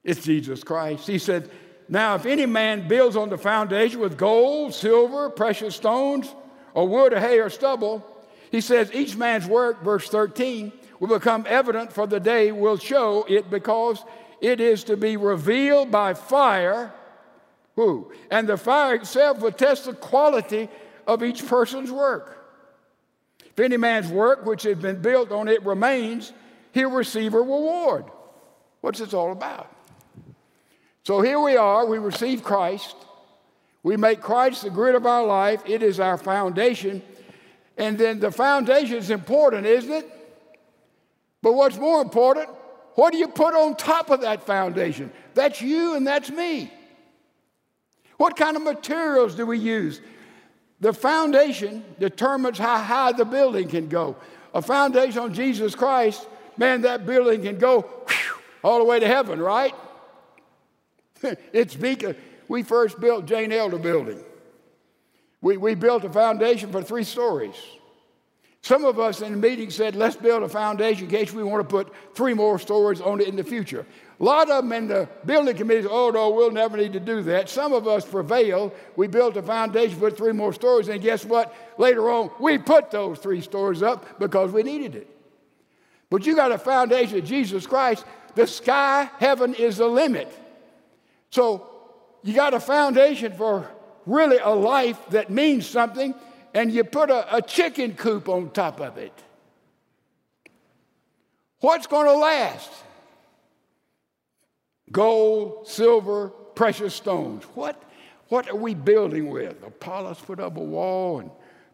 [0.03, 1.07] It's Jesus Christ.
[1.07, 1.51] He said,
[1.91, 6.35] Now, if any man builds on the foundation with gold, silver, precious stones,
[6.73, 8.03] or wood, or hay, or stubble,
[8.51, 13.27] he says, each man's work, verse 13, will become evident for the day will show
[13.29, 14.03] it because
[14.45, 16.93] it is to be revealed by fire.
[17.77, 18.13] Who?
[18.31, 20.69] And the fire itself will test the quality
[21.07, 22.47] of each person's work.
[23.43, 26.35] If any man's work which has been built on it remains,
[26.73, 28.05] he'll receive a reward.
[28.83, 29.75] What's this all about?
[31.05, 32.97] So here we are, we receive Christ.
[33.83, 35.63] We make Christ the grid of our life.
[35.67, 37.03] It is our foundation.
[37.79, 40.11] And then the foundation is important, isn't it?
[41.41, 42.49] But what's more important,
[42.95, 45.11] what do you put on top of that foundation?
[45.35, 46.73] That's you and that's me.
[48.17, 50.01] What kind of materials do we use?
[50.81, 54.17] The foundation determines how high the building can go.
[54.53, 56.27] A foundation on Jesus Christ,
[56.57, 59.75] man, that building can go whew, all the way to heaven, right?
[61.53, 62.15] it's because
[62.47, 64.23] we first built Jane Elder Building.
[65.41, 67.57] We, we built a foundation for three stories.
[68.65, 71.69] Some of us in the meeting said, let's build a foundation in case we want
[71.69, 73.85] to put three more stories on it in the future.
[74.19, 77.01] A lot of them in the building committee said, oh, no, we'll never need to
[77.01, 77.51] do that.
[77.51, 78.73] Some of us prevailed.
[78.97, 81.55] We built a foundation, put three more stories, and guess what?
[81.77, 85.15] Later on, we put those three stories up because we needed it.
[86.09, 88.07] But you got a foundation of Jesus Christ.
[88.35, 90.33] The sky, heaven is the limit.
[91.29, 91.69] So
[92.23, 93.71] you got a foundation for
[94.07, 96.15] really a life that means something
[96.55, 99.13] and you put a, a chicken coop on top of it.
[101.61, 102.71] What's going to last?
[104.93, 107.43] Gold, silver, precious stones.
[107.55, 107.83] What,
[108.29, 109.63] what are we building with?
[109.67, 111.31] Apollos put up a wall, and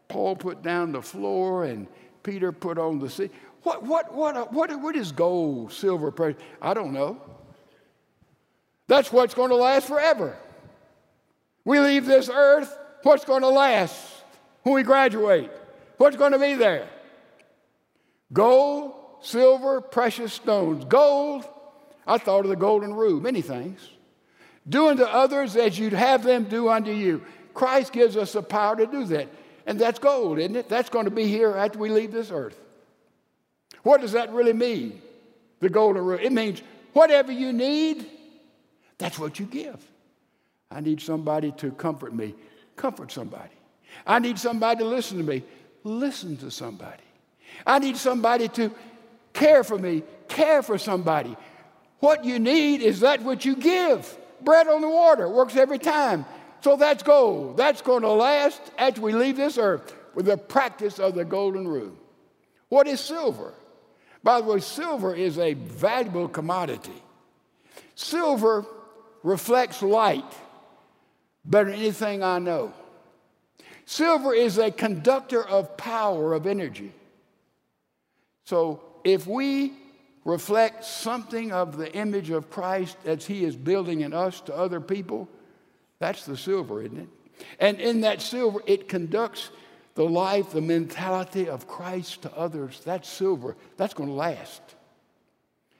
[0.07, 1.87] Paul put down the floor, and
[2.23, 3.29] Peter put on the sea.
[3.63, 6.41] What, what, what, uh, what, what is gold, silver, precious?
[6.61, 7.21] I don't know.
[8.87, 10.35] That's what's going to last forever.
[11.63, 14.10] We leave this earth, what's going to last?
[14.63, 15.51] When we graduate?
[15.97, 16.87] What's going to be there?
[18.33, 20.85] Gold, silver, precious stones.
[20.85, 21.45] Gold,
[22.07, 23.87] I thought of the golden rule, many things.
[24.67, 27.23] Do unto others as you'd have them do unto you.
[27.53, 29.27] Christ gives us the power to do that.
[29.65, 30.69] And that's gold, isn't it?
[30.69, 32.59] That's going to be here after we leave this earth.
[33.83, 35.01] What does that really mean?
[35.59, 36.19] The golden rule.
[36.21, 36.61] It means
[36.93, 38.05] whatever you need,
[38.97, 39.83] that's what you give.
[40.69, 42.33] I need somebody to comfort me.
[42.75, 43.49] Comfort somebody.
[44.05, 45.43] I need somebody to listen to me.
[45.83, 47.03] Listen to somebody.
[47.65, 48.71] I need somebody to
[49.33, 50.03] care for me.
[50.27, 51.35] Care for somebody.
[51.99, 54.17] What you need is that which you give.
[54.41, 56.25] Bread on the water works every time.
[56.61, 57.57] So that's gold.
[57.57, 61.67] That's going to last after we leave this earth with the practice of the golden
[61.67, 61.95] rule.
[62.69, 63.53] What is silver?
[64.23, 67.01] By the way, silver is a valuable commodity.
[67.95, 68.65] Silver
[69.23, 70.25] reflects light
[71.43, 72.73] better than anything I know.
[73.91, 76.93] Silver is a conductor of power, of energy.
[78.45, 79.73] So if we
[80.23, 84.79] reflect something of the image of Christ as He is building in us to other
[84.79, 85.27] people,
[85.99, 87.09] that's the silver, isn't it?
[87.59, 89.49] And in that silver, it conducts
[89.95, 92.79] the life, the mentality of Christ to others.
[92.85, 93.57] That's silver.
[93.75, 94.61] That's going to last.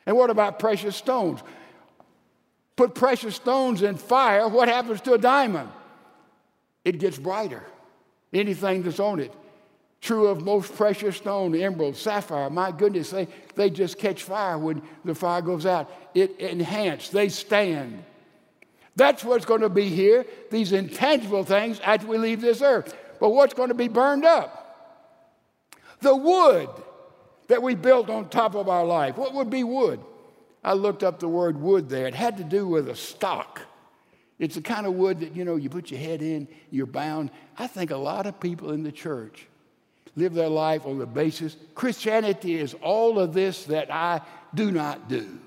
[0.06, 1.40] And what about precious stones?
[2.76, 5.70] Put precious stones in fire, what happens to a diamond?
[6.84, 7.64] It gets brighter
[8.34, 9.34] anything that's on it.
[10.02, 12.50] True of most precious stone, emerald, sapphire.
[12.50, 15.92] My goodness, they, they just catch fire when the fire goes out.
[16.16, 18.04] It enhance, they stand.
[18.96, 22.96] That's what's going to be here, these intangible things after we leave this earth.
[23.20, 24.58] But what's going to be burned up?
[26.02, 26.70] The wood
[27.48, 29.18] that we built on top of our life.
[29.18, 30.00] What would be wood?
[30.64, 32.08] I looked up the word wood there.
[32.08, 33.62] It had to do with a stock.
[34.42, 37.30] It's the kind of wood that, you know, you put your head in, you're bound.
[37.60, 39.46] I think a lot of people in the church
[40.16, 44.22] live their life on the basis Christianity is all of this that I
[44.56, 45.38] do not do.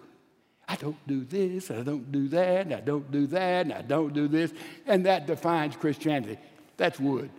[0.68, 4.28] I don't do this, I don't do that, I don't do that, I don't do
[4.28, 4.52] this.
[4.86, 6.38] And that defines Christianity.
[6.76, 7.30] That's wood.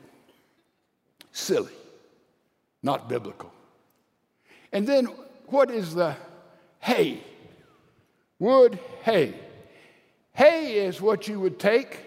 [1.31, 1.71] Silly,
[2.83, 3.53] not biblical.
[4.73, 5.05] And then
[5.45, 6.17] what is the
[6.79, 7.23] hay?
[8.39, 9.35] Wood, hay.
[10.35, 11.99] Hay is what you would take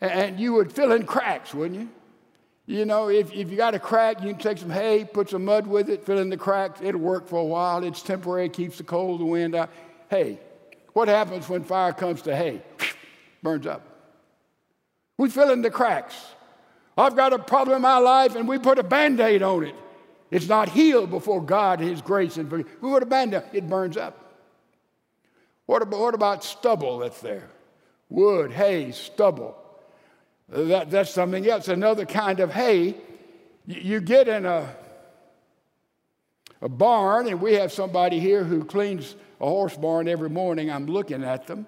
[0.00, 1.88] and you would fill in cracks, wouldn't you?
[2.66, 5.44] You know, if, if you got a crack, you can take some hay, put some
[5.44, 6.80] mud with it, fill in the cracks.
[6.82, 7.82] It'll work for a while.
[7.82, 9.70] It's temporary, keeps the cold, the wind out.
[10.10, 10.38] Hay.
[10.92, 12.62] What happens when fire comes to hay?
[13.42, 13.82] Burns up.
[15.16, 16.14] We fill in the cracks.
[16.96, 19.74] I've got a problem in my life, and we put a band aid on it.
[20.30, 23.96] It's not healed before God, His grace, and we put a band aid, it burns
[23.96, 24.27] up.
[25.68, 27.46] What about, what about stubble that's there?
[28.08, 29.54] Wood, hay, stubble.
[30.48, 31.68] That, that's something else.
[31.68, 32.94] Another kind of hay.
[33.66, 34.74] You get in a,
[36.62, 40.70] a barn, and we have somebody here who cleans a horse barn every morning.
[40.70, 41.66] I'm looking at them.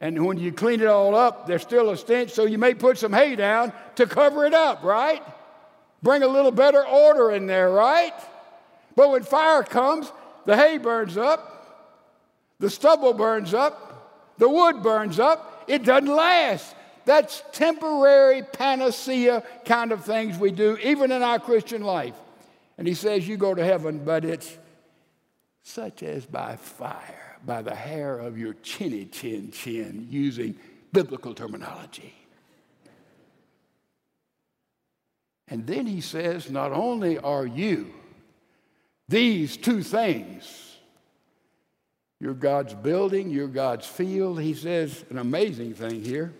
[0.00, 2.96] And when you clean it all up, there's still a stench, so you may put
[2.96, 5.20] some hay down to cover it up, right?
[6.00, 8.14] Bring a little better order in there, right?
[8.94, 10.12] But when fire comes,
[10.44, 11.51] the hay burns up,
[12.62, 16.76] the stubble burns up, the wood burns up, it doesn't last.
[17.04, 22.14] That's temporary panacea kind of things we do, even in our Christian life.
[22.78, 24.56] And he says, You go to heaven, but it's
[25.64, 30.54] such as by fire, by the hair of your chinny chin chin, using
[30.92, 32.14] biblical terminology.
[35.48, 37.92] And then he says, Not only are you
[39.08, 40.71] these two things,
[42.22, 44.40] you're God's building, you're God's field.
[44.40, 46.32] He says an amazing thing here.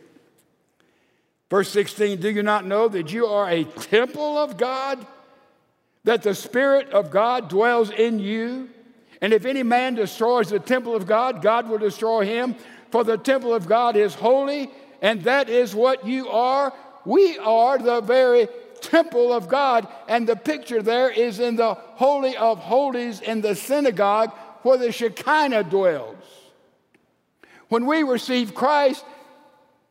[1.50, 5.04] Verse 16 Do you not know that you are a temple of God?
[6.04, 8.70] That the Spirit of God dwells in you?
[9.20, 12.54] And if any man destroys the temple of God, God will destroy him.
[12.92, 14.70] For the temple of God is holy,
[15.00, 16.72] and that is what you are.
[17.04, 18.46] We are the very
[18.82, 19.88] temple of God.
[20.06, 24.92] And the picture there is in the Holy of Holies in the synagogue where the
[24.92, 26.16] Shekinah dwells.
[27.68, 29.04] When we receive Christ,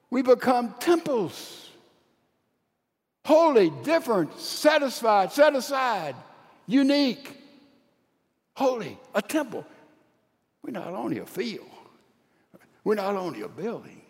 [0.09, 1.69] we become temples.
[3.25, 6.15] Holy, different, satisfied, set aside,
[6.67, 7.37] unique,
[8.55, 9.65] holy, a temple.
[10.63, 11.69] We're not only a field,
[12.83, 14.01] we're not only a building,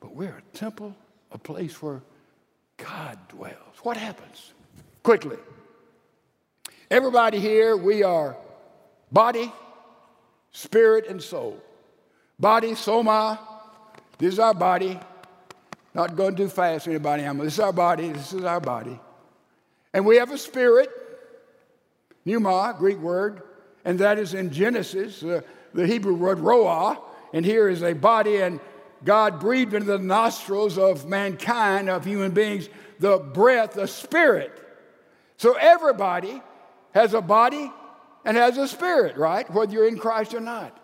[0.00, 0.94] but we're a temple,
[1.32, 2.02] a place where
[2.76, 3.54] God dwells.
[3.82, 4.52] What happens?
[5.02, 5.38] Quickly.
[6.90, 8.36] Everybody here, we are
[9.14, 9.52] Body,
[10.50, 11.56] spirit, and soul.
[12.40, 13.38] Body, soma,
[14.18, 14.98] this is our body.
[15.94, 17.22] Not going too fast, anybody.
[17.22, 18.08] This is our body.
[18.08, 18.98] This is our body.
[19.92, 20.90] And we have a spirit,
[22.24, 23.42] pneuma, Greek word,
[23.84, 25.42] and that is in Genesis, uh,
[25.72, 27.00] the Hebrew word ruach.
[27.32, 28.58] And here is a body, and
[29.04, 34.50] God breathed into the nostrils of mankind, of human beings, the breath, the spirit.
[35.36, 36.42] So everybody
[36.94, 37.70] has a body,
[38.24, 39.48] and has a spirit, right?
[39.50, 40.78] Whether you're in Christ or not.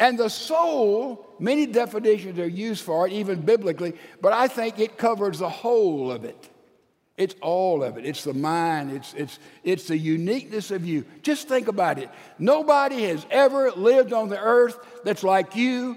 [0.00, 4.98] And the soul, many definitions are used for it, even biblically, but I think it
[4.98, 6.50] covers the whole of it.
[7.16, 8.04] It's all of it.
[8.04, 11.04] It's the mind, it's, it's, it's the uniqueness of you.
[11.22, 12.10] Just think about it.
[12.40, 15.96] Nobody has ever lived on the earth that's like you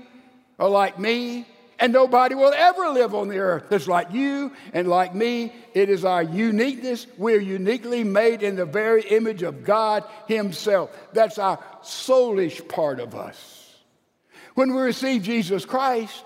[0.59, 1.47] or like me
[1.79, 5.53] and nobody will ever live on the earth that's like you and like me.
[5.73, 7.05] It is our uniqueness.
[7.17, 10.89] We're uniquely made in the very image of God Himself.
[11.13, 13.75] That's our soulish part of us.
[14.55, 16.23] When we receive Jesus Christ,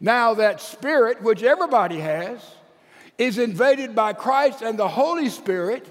[0.00, 2.40] now that spirit, which everybody has,
[3.18, 5.86] is invaded by Christ and the Holy Spirit.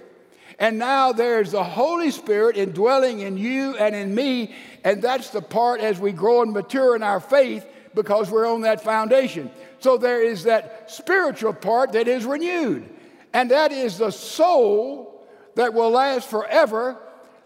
[0.59, 4.55] And now there's the Holy Spirit indwelling in you and in me.
[4.85, 7.65] And that's the part as we grow and mature in our faith
[7.97, 9.49] because we're on that foundation.
[9.79, 12.87] So there is that spiritual part that is renewed,
[13.33, 16.97] and that is the soul that will last forever.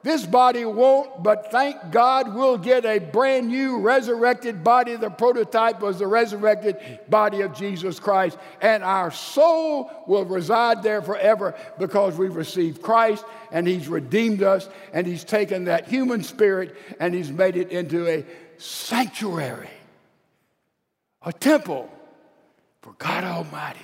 [0.03, 4.95] This body won't, but thank God we'll get a brand new resurrected body.
[4.95, 6.77] The prototype was the resurrected
[7.07, 8.37] body of Jesus Christ.
[8.61, 14.67] And our soul will reside there forever because we've received Christ and He's redeemed us
[14.91, 18.25] and He's taken that human spirit and He's made it into a
[18.57, 19.69] sanctuary
[21.23, 21.89] a temple
[22.81, 23.79] for God Almighty.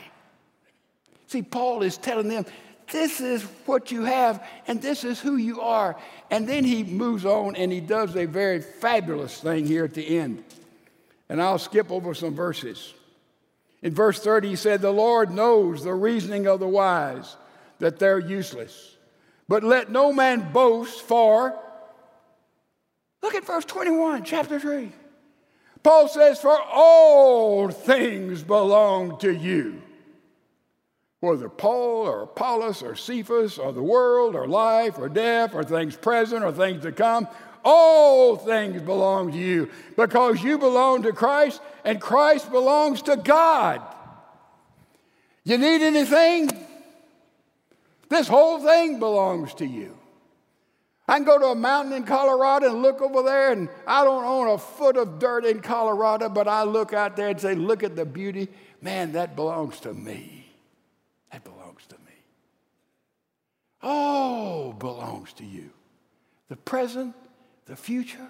[1.27, 2.45] See, Paul is telling them,
[2.91, 5.97] this is what you have, and this is who you are.
[6.31, 10.17] And then he moves on and he does a very fabulous thing here at the
[10.17, 10.43] end.
[11.27, 12.93] And I'll skip over some verses.
[13.81, 17.35] In verse 30, he said, The Lord knows the reasoning of the wise,
[17.79, 18.95] that they're useless.
[19.47, 21.57] But let no man boast, for,
[23.21, 24.91] look at verse 21, chapter 3.
[25.83, 29.81] Paul says, For all things belong to you.
[31.19, 35.95] Whether Paul or Apollos or Cephas or the world or life or death or things
[35.95, 37.27] present or things to come,
[37.63, 43.81] all things belong to you because you belong to Christ and Christ belongs to God.
[45.43, 46.51] You need anything?
[48.09, 49.96] This whole thing belongs to you.
[51.07, 54.25] I can go to a mountain in Colorado and look over there, and I don't
[54.25, 57.83] own a foot of dirt in Colorado, but I look out there and say, Look
[57.83, 58.49] at the beauty.
[58.81, 60.45] Man, that belongs to me.
[61.31, 62.13] That belongs to me.
[63.81, 65.69] All belongs to you.
[66.49, 67.15] The present,
[67.65, 68.27] the future,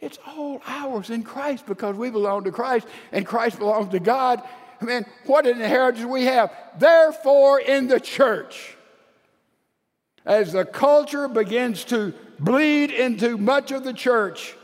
[0.00, 4.42] it's all ours in Christ because we belong to Christ and Christ belongs to God.
[4.80, 6.52] Man, what an inheritance we have.
[6.78, 8.73] Therefore, in the church,
[10.24, 14.54] as the culture begins to bleed into much of the church,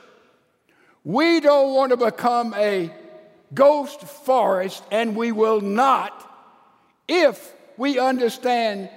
[1.05, 2.93] we don't want to become a
[3.53, 6.27] ghost forest, and we will not
[7.09, 8.89] if we understand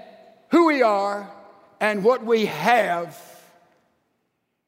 [0.49, 1.32] who we are
[1.80, 3.20] and what we have.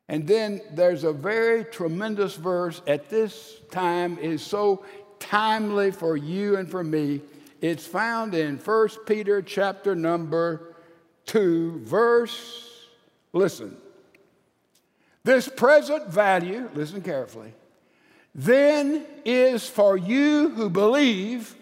[0.07, 4.85] And then there's a very tremendous verse at this time is so
[5.19, 7.21] timely for you and for me.
[7.61, 10.74] It's found in 1 Peter chapter number
[11.25, 12.87] 2, verse,
[13.33, 13.75] listen.
[15.23, 17.53] This present value, listen carefully,
[18.33, 21.55] then is for you who believe,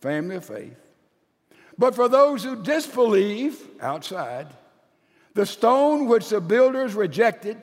[0.00, 0.76] family of faith.
[1.76, 4.46] But for those who disbelieve, outside,
[5.34, 7.60] the stone which the builders rejected,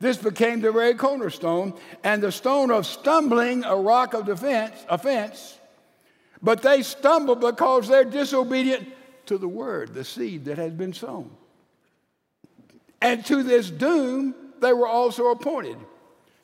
[0.00, 1.72] this became the very cornerstone,
[2.02, 5.58] and the stone of stumbling, a rock of defense, offense.
[6.42, 8.86] But they stumble because they're disobedient
[9.26, 11.30] to the word, the seed that has been sown.
[13.00, 15.76] And to this doom they were also appointed.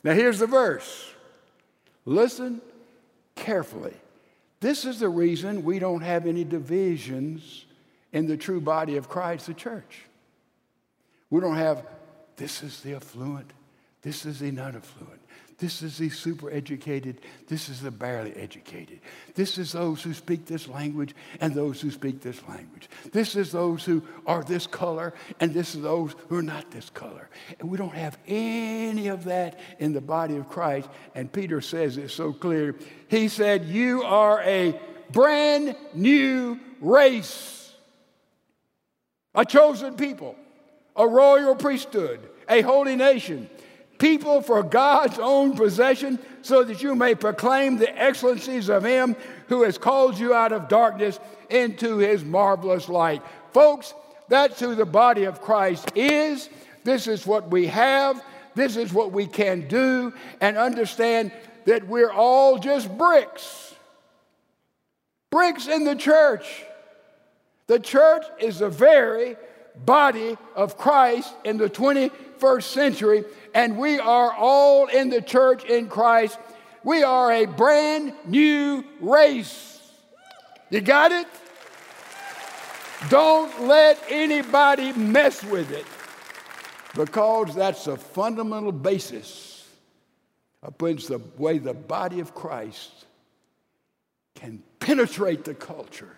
[0.05, 1.11] Now here's the verse.
[2.05, 2.61] Listen
[3.35, 3.95] carefully.
[4.61, 7.65] This is the reason we don't have any divisions
[8.13, 10.03] in the true body of Christ, the church.
[11.31, 11.87] We don't have
[12.37, 13.51] this is the affluent,
[14.03, 15.20] this is the non affluent.
[15.61, 17.21] This is the super educated.
[17.47, 19.01] This is the barely educated.
[19.35, 22.89] This is those who speak this language and those who speak this language.
[23.13, 26.89] This is those who are this color and this is those who are not this
[26.89, 27.29] color.
[27.59, 30.89] And we don't have any of that in the body of Christ.
[31.15, 32.75] And Peter says it so clear.
[33.09, 34.81] He said, You are a
[35.13, 37.75] brand new race,
[39.35, 40.37] a chosen people,
[40.97, 43.51] a royal priesthood, a holy nation
[44.01, 49.15] people for God's own possession, so that you may proclaim the excellencies of Him
[49.49, 53.23] who has called you out of darkness into His marvelous light.
[53.53, 53.95] Folks,
[54.29, 56.49] that's who the body of Christ is.
[56.83, 58.25] This is what we have.
[58.55, 60.15] This is what we can do.
[60.41, 61.31] And understand
[61.67, 63.75] that we're all just bricks.
[65.31, 66.65] Bricks in the church.
[67.67, 69.37] The church is the very
[69.85, 73.25] body of Christ in the 21st century
[73.55, 76.39] and we are all in the church in Christ.
[76.85, 79.81] We are a brand new race.
[80.71, 81.27] You got it?
[83.09, 85.87] Don't let anybody mess with it
[86.95, 89.67] because that's a fundamental basis
[90.63, 93.07] upon the way the body of Christ
[94.35, 96.17] can penetrate the culture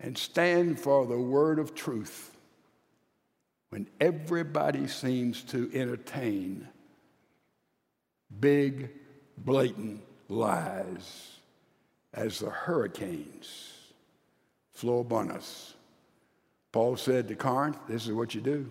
[0.00, 2.37] and stand for the word of truth
[3.70, 6.66] when everybody seems to entertain
[8.40, 8.90] big,
[9.36, 11.32] blatant lies
[12.14, 13.74] as the hurricanes
[14.72, 15.74] flow upon us.
[16.72, 18.66] Paul said to Corinth, This is what you do,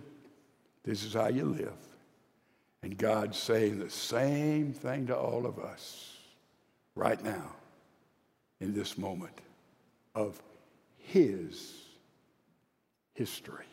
[0.83, 1.73] this is how you live.
[2.83, 6.15] And God's saying the same thing to all of us
[6.95, 7.55] right now
[8.59, 9.41] in this moment
[10.15, 10.41] of
[10.97, 11.73] His
[13.13, 13.65] history.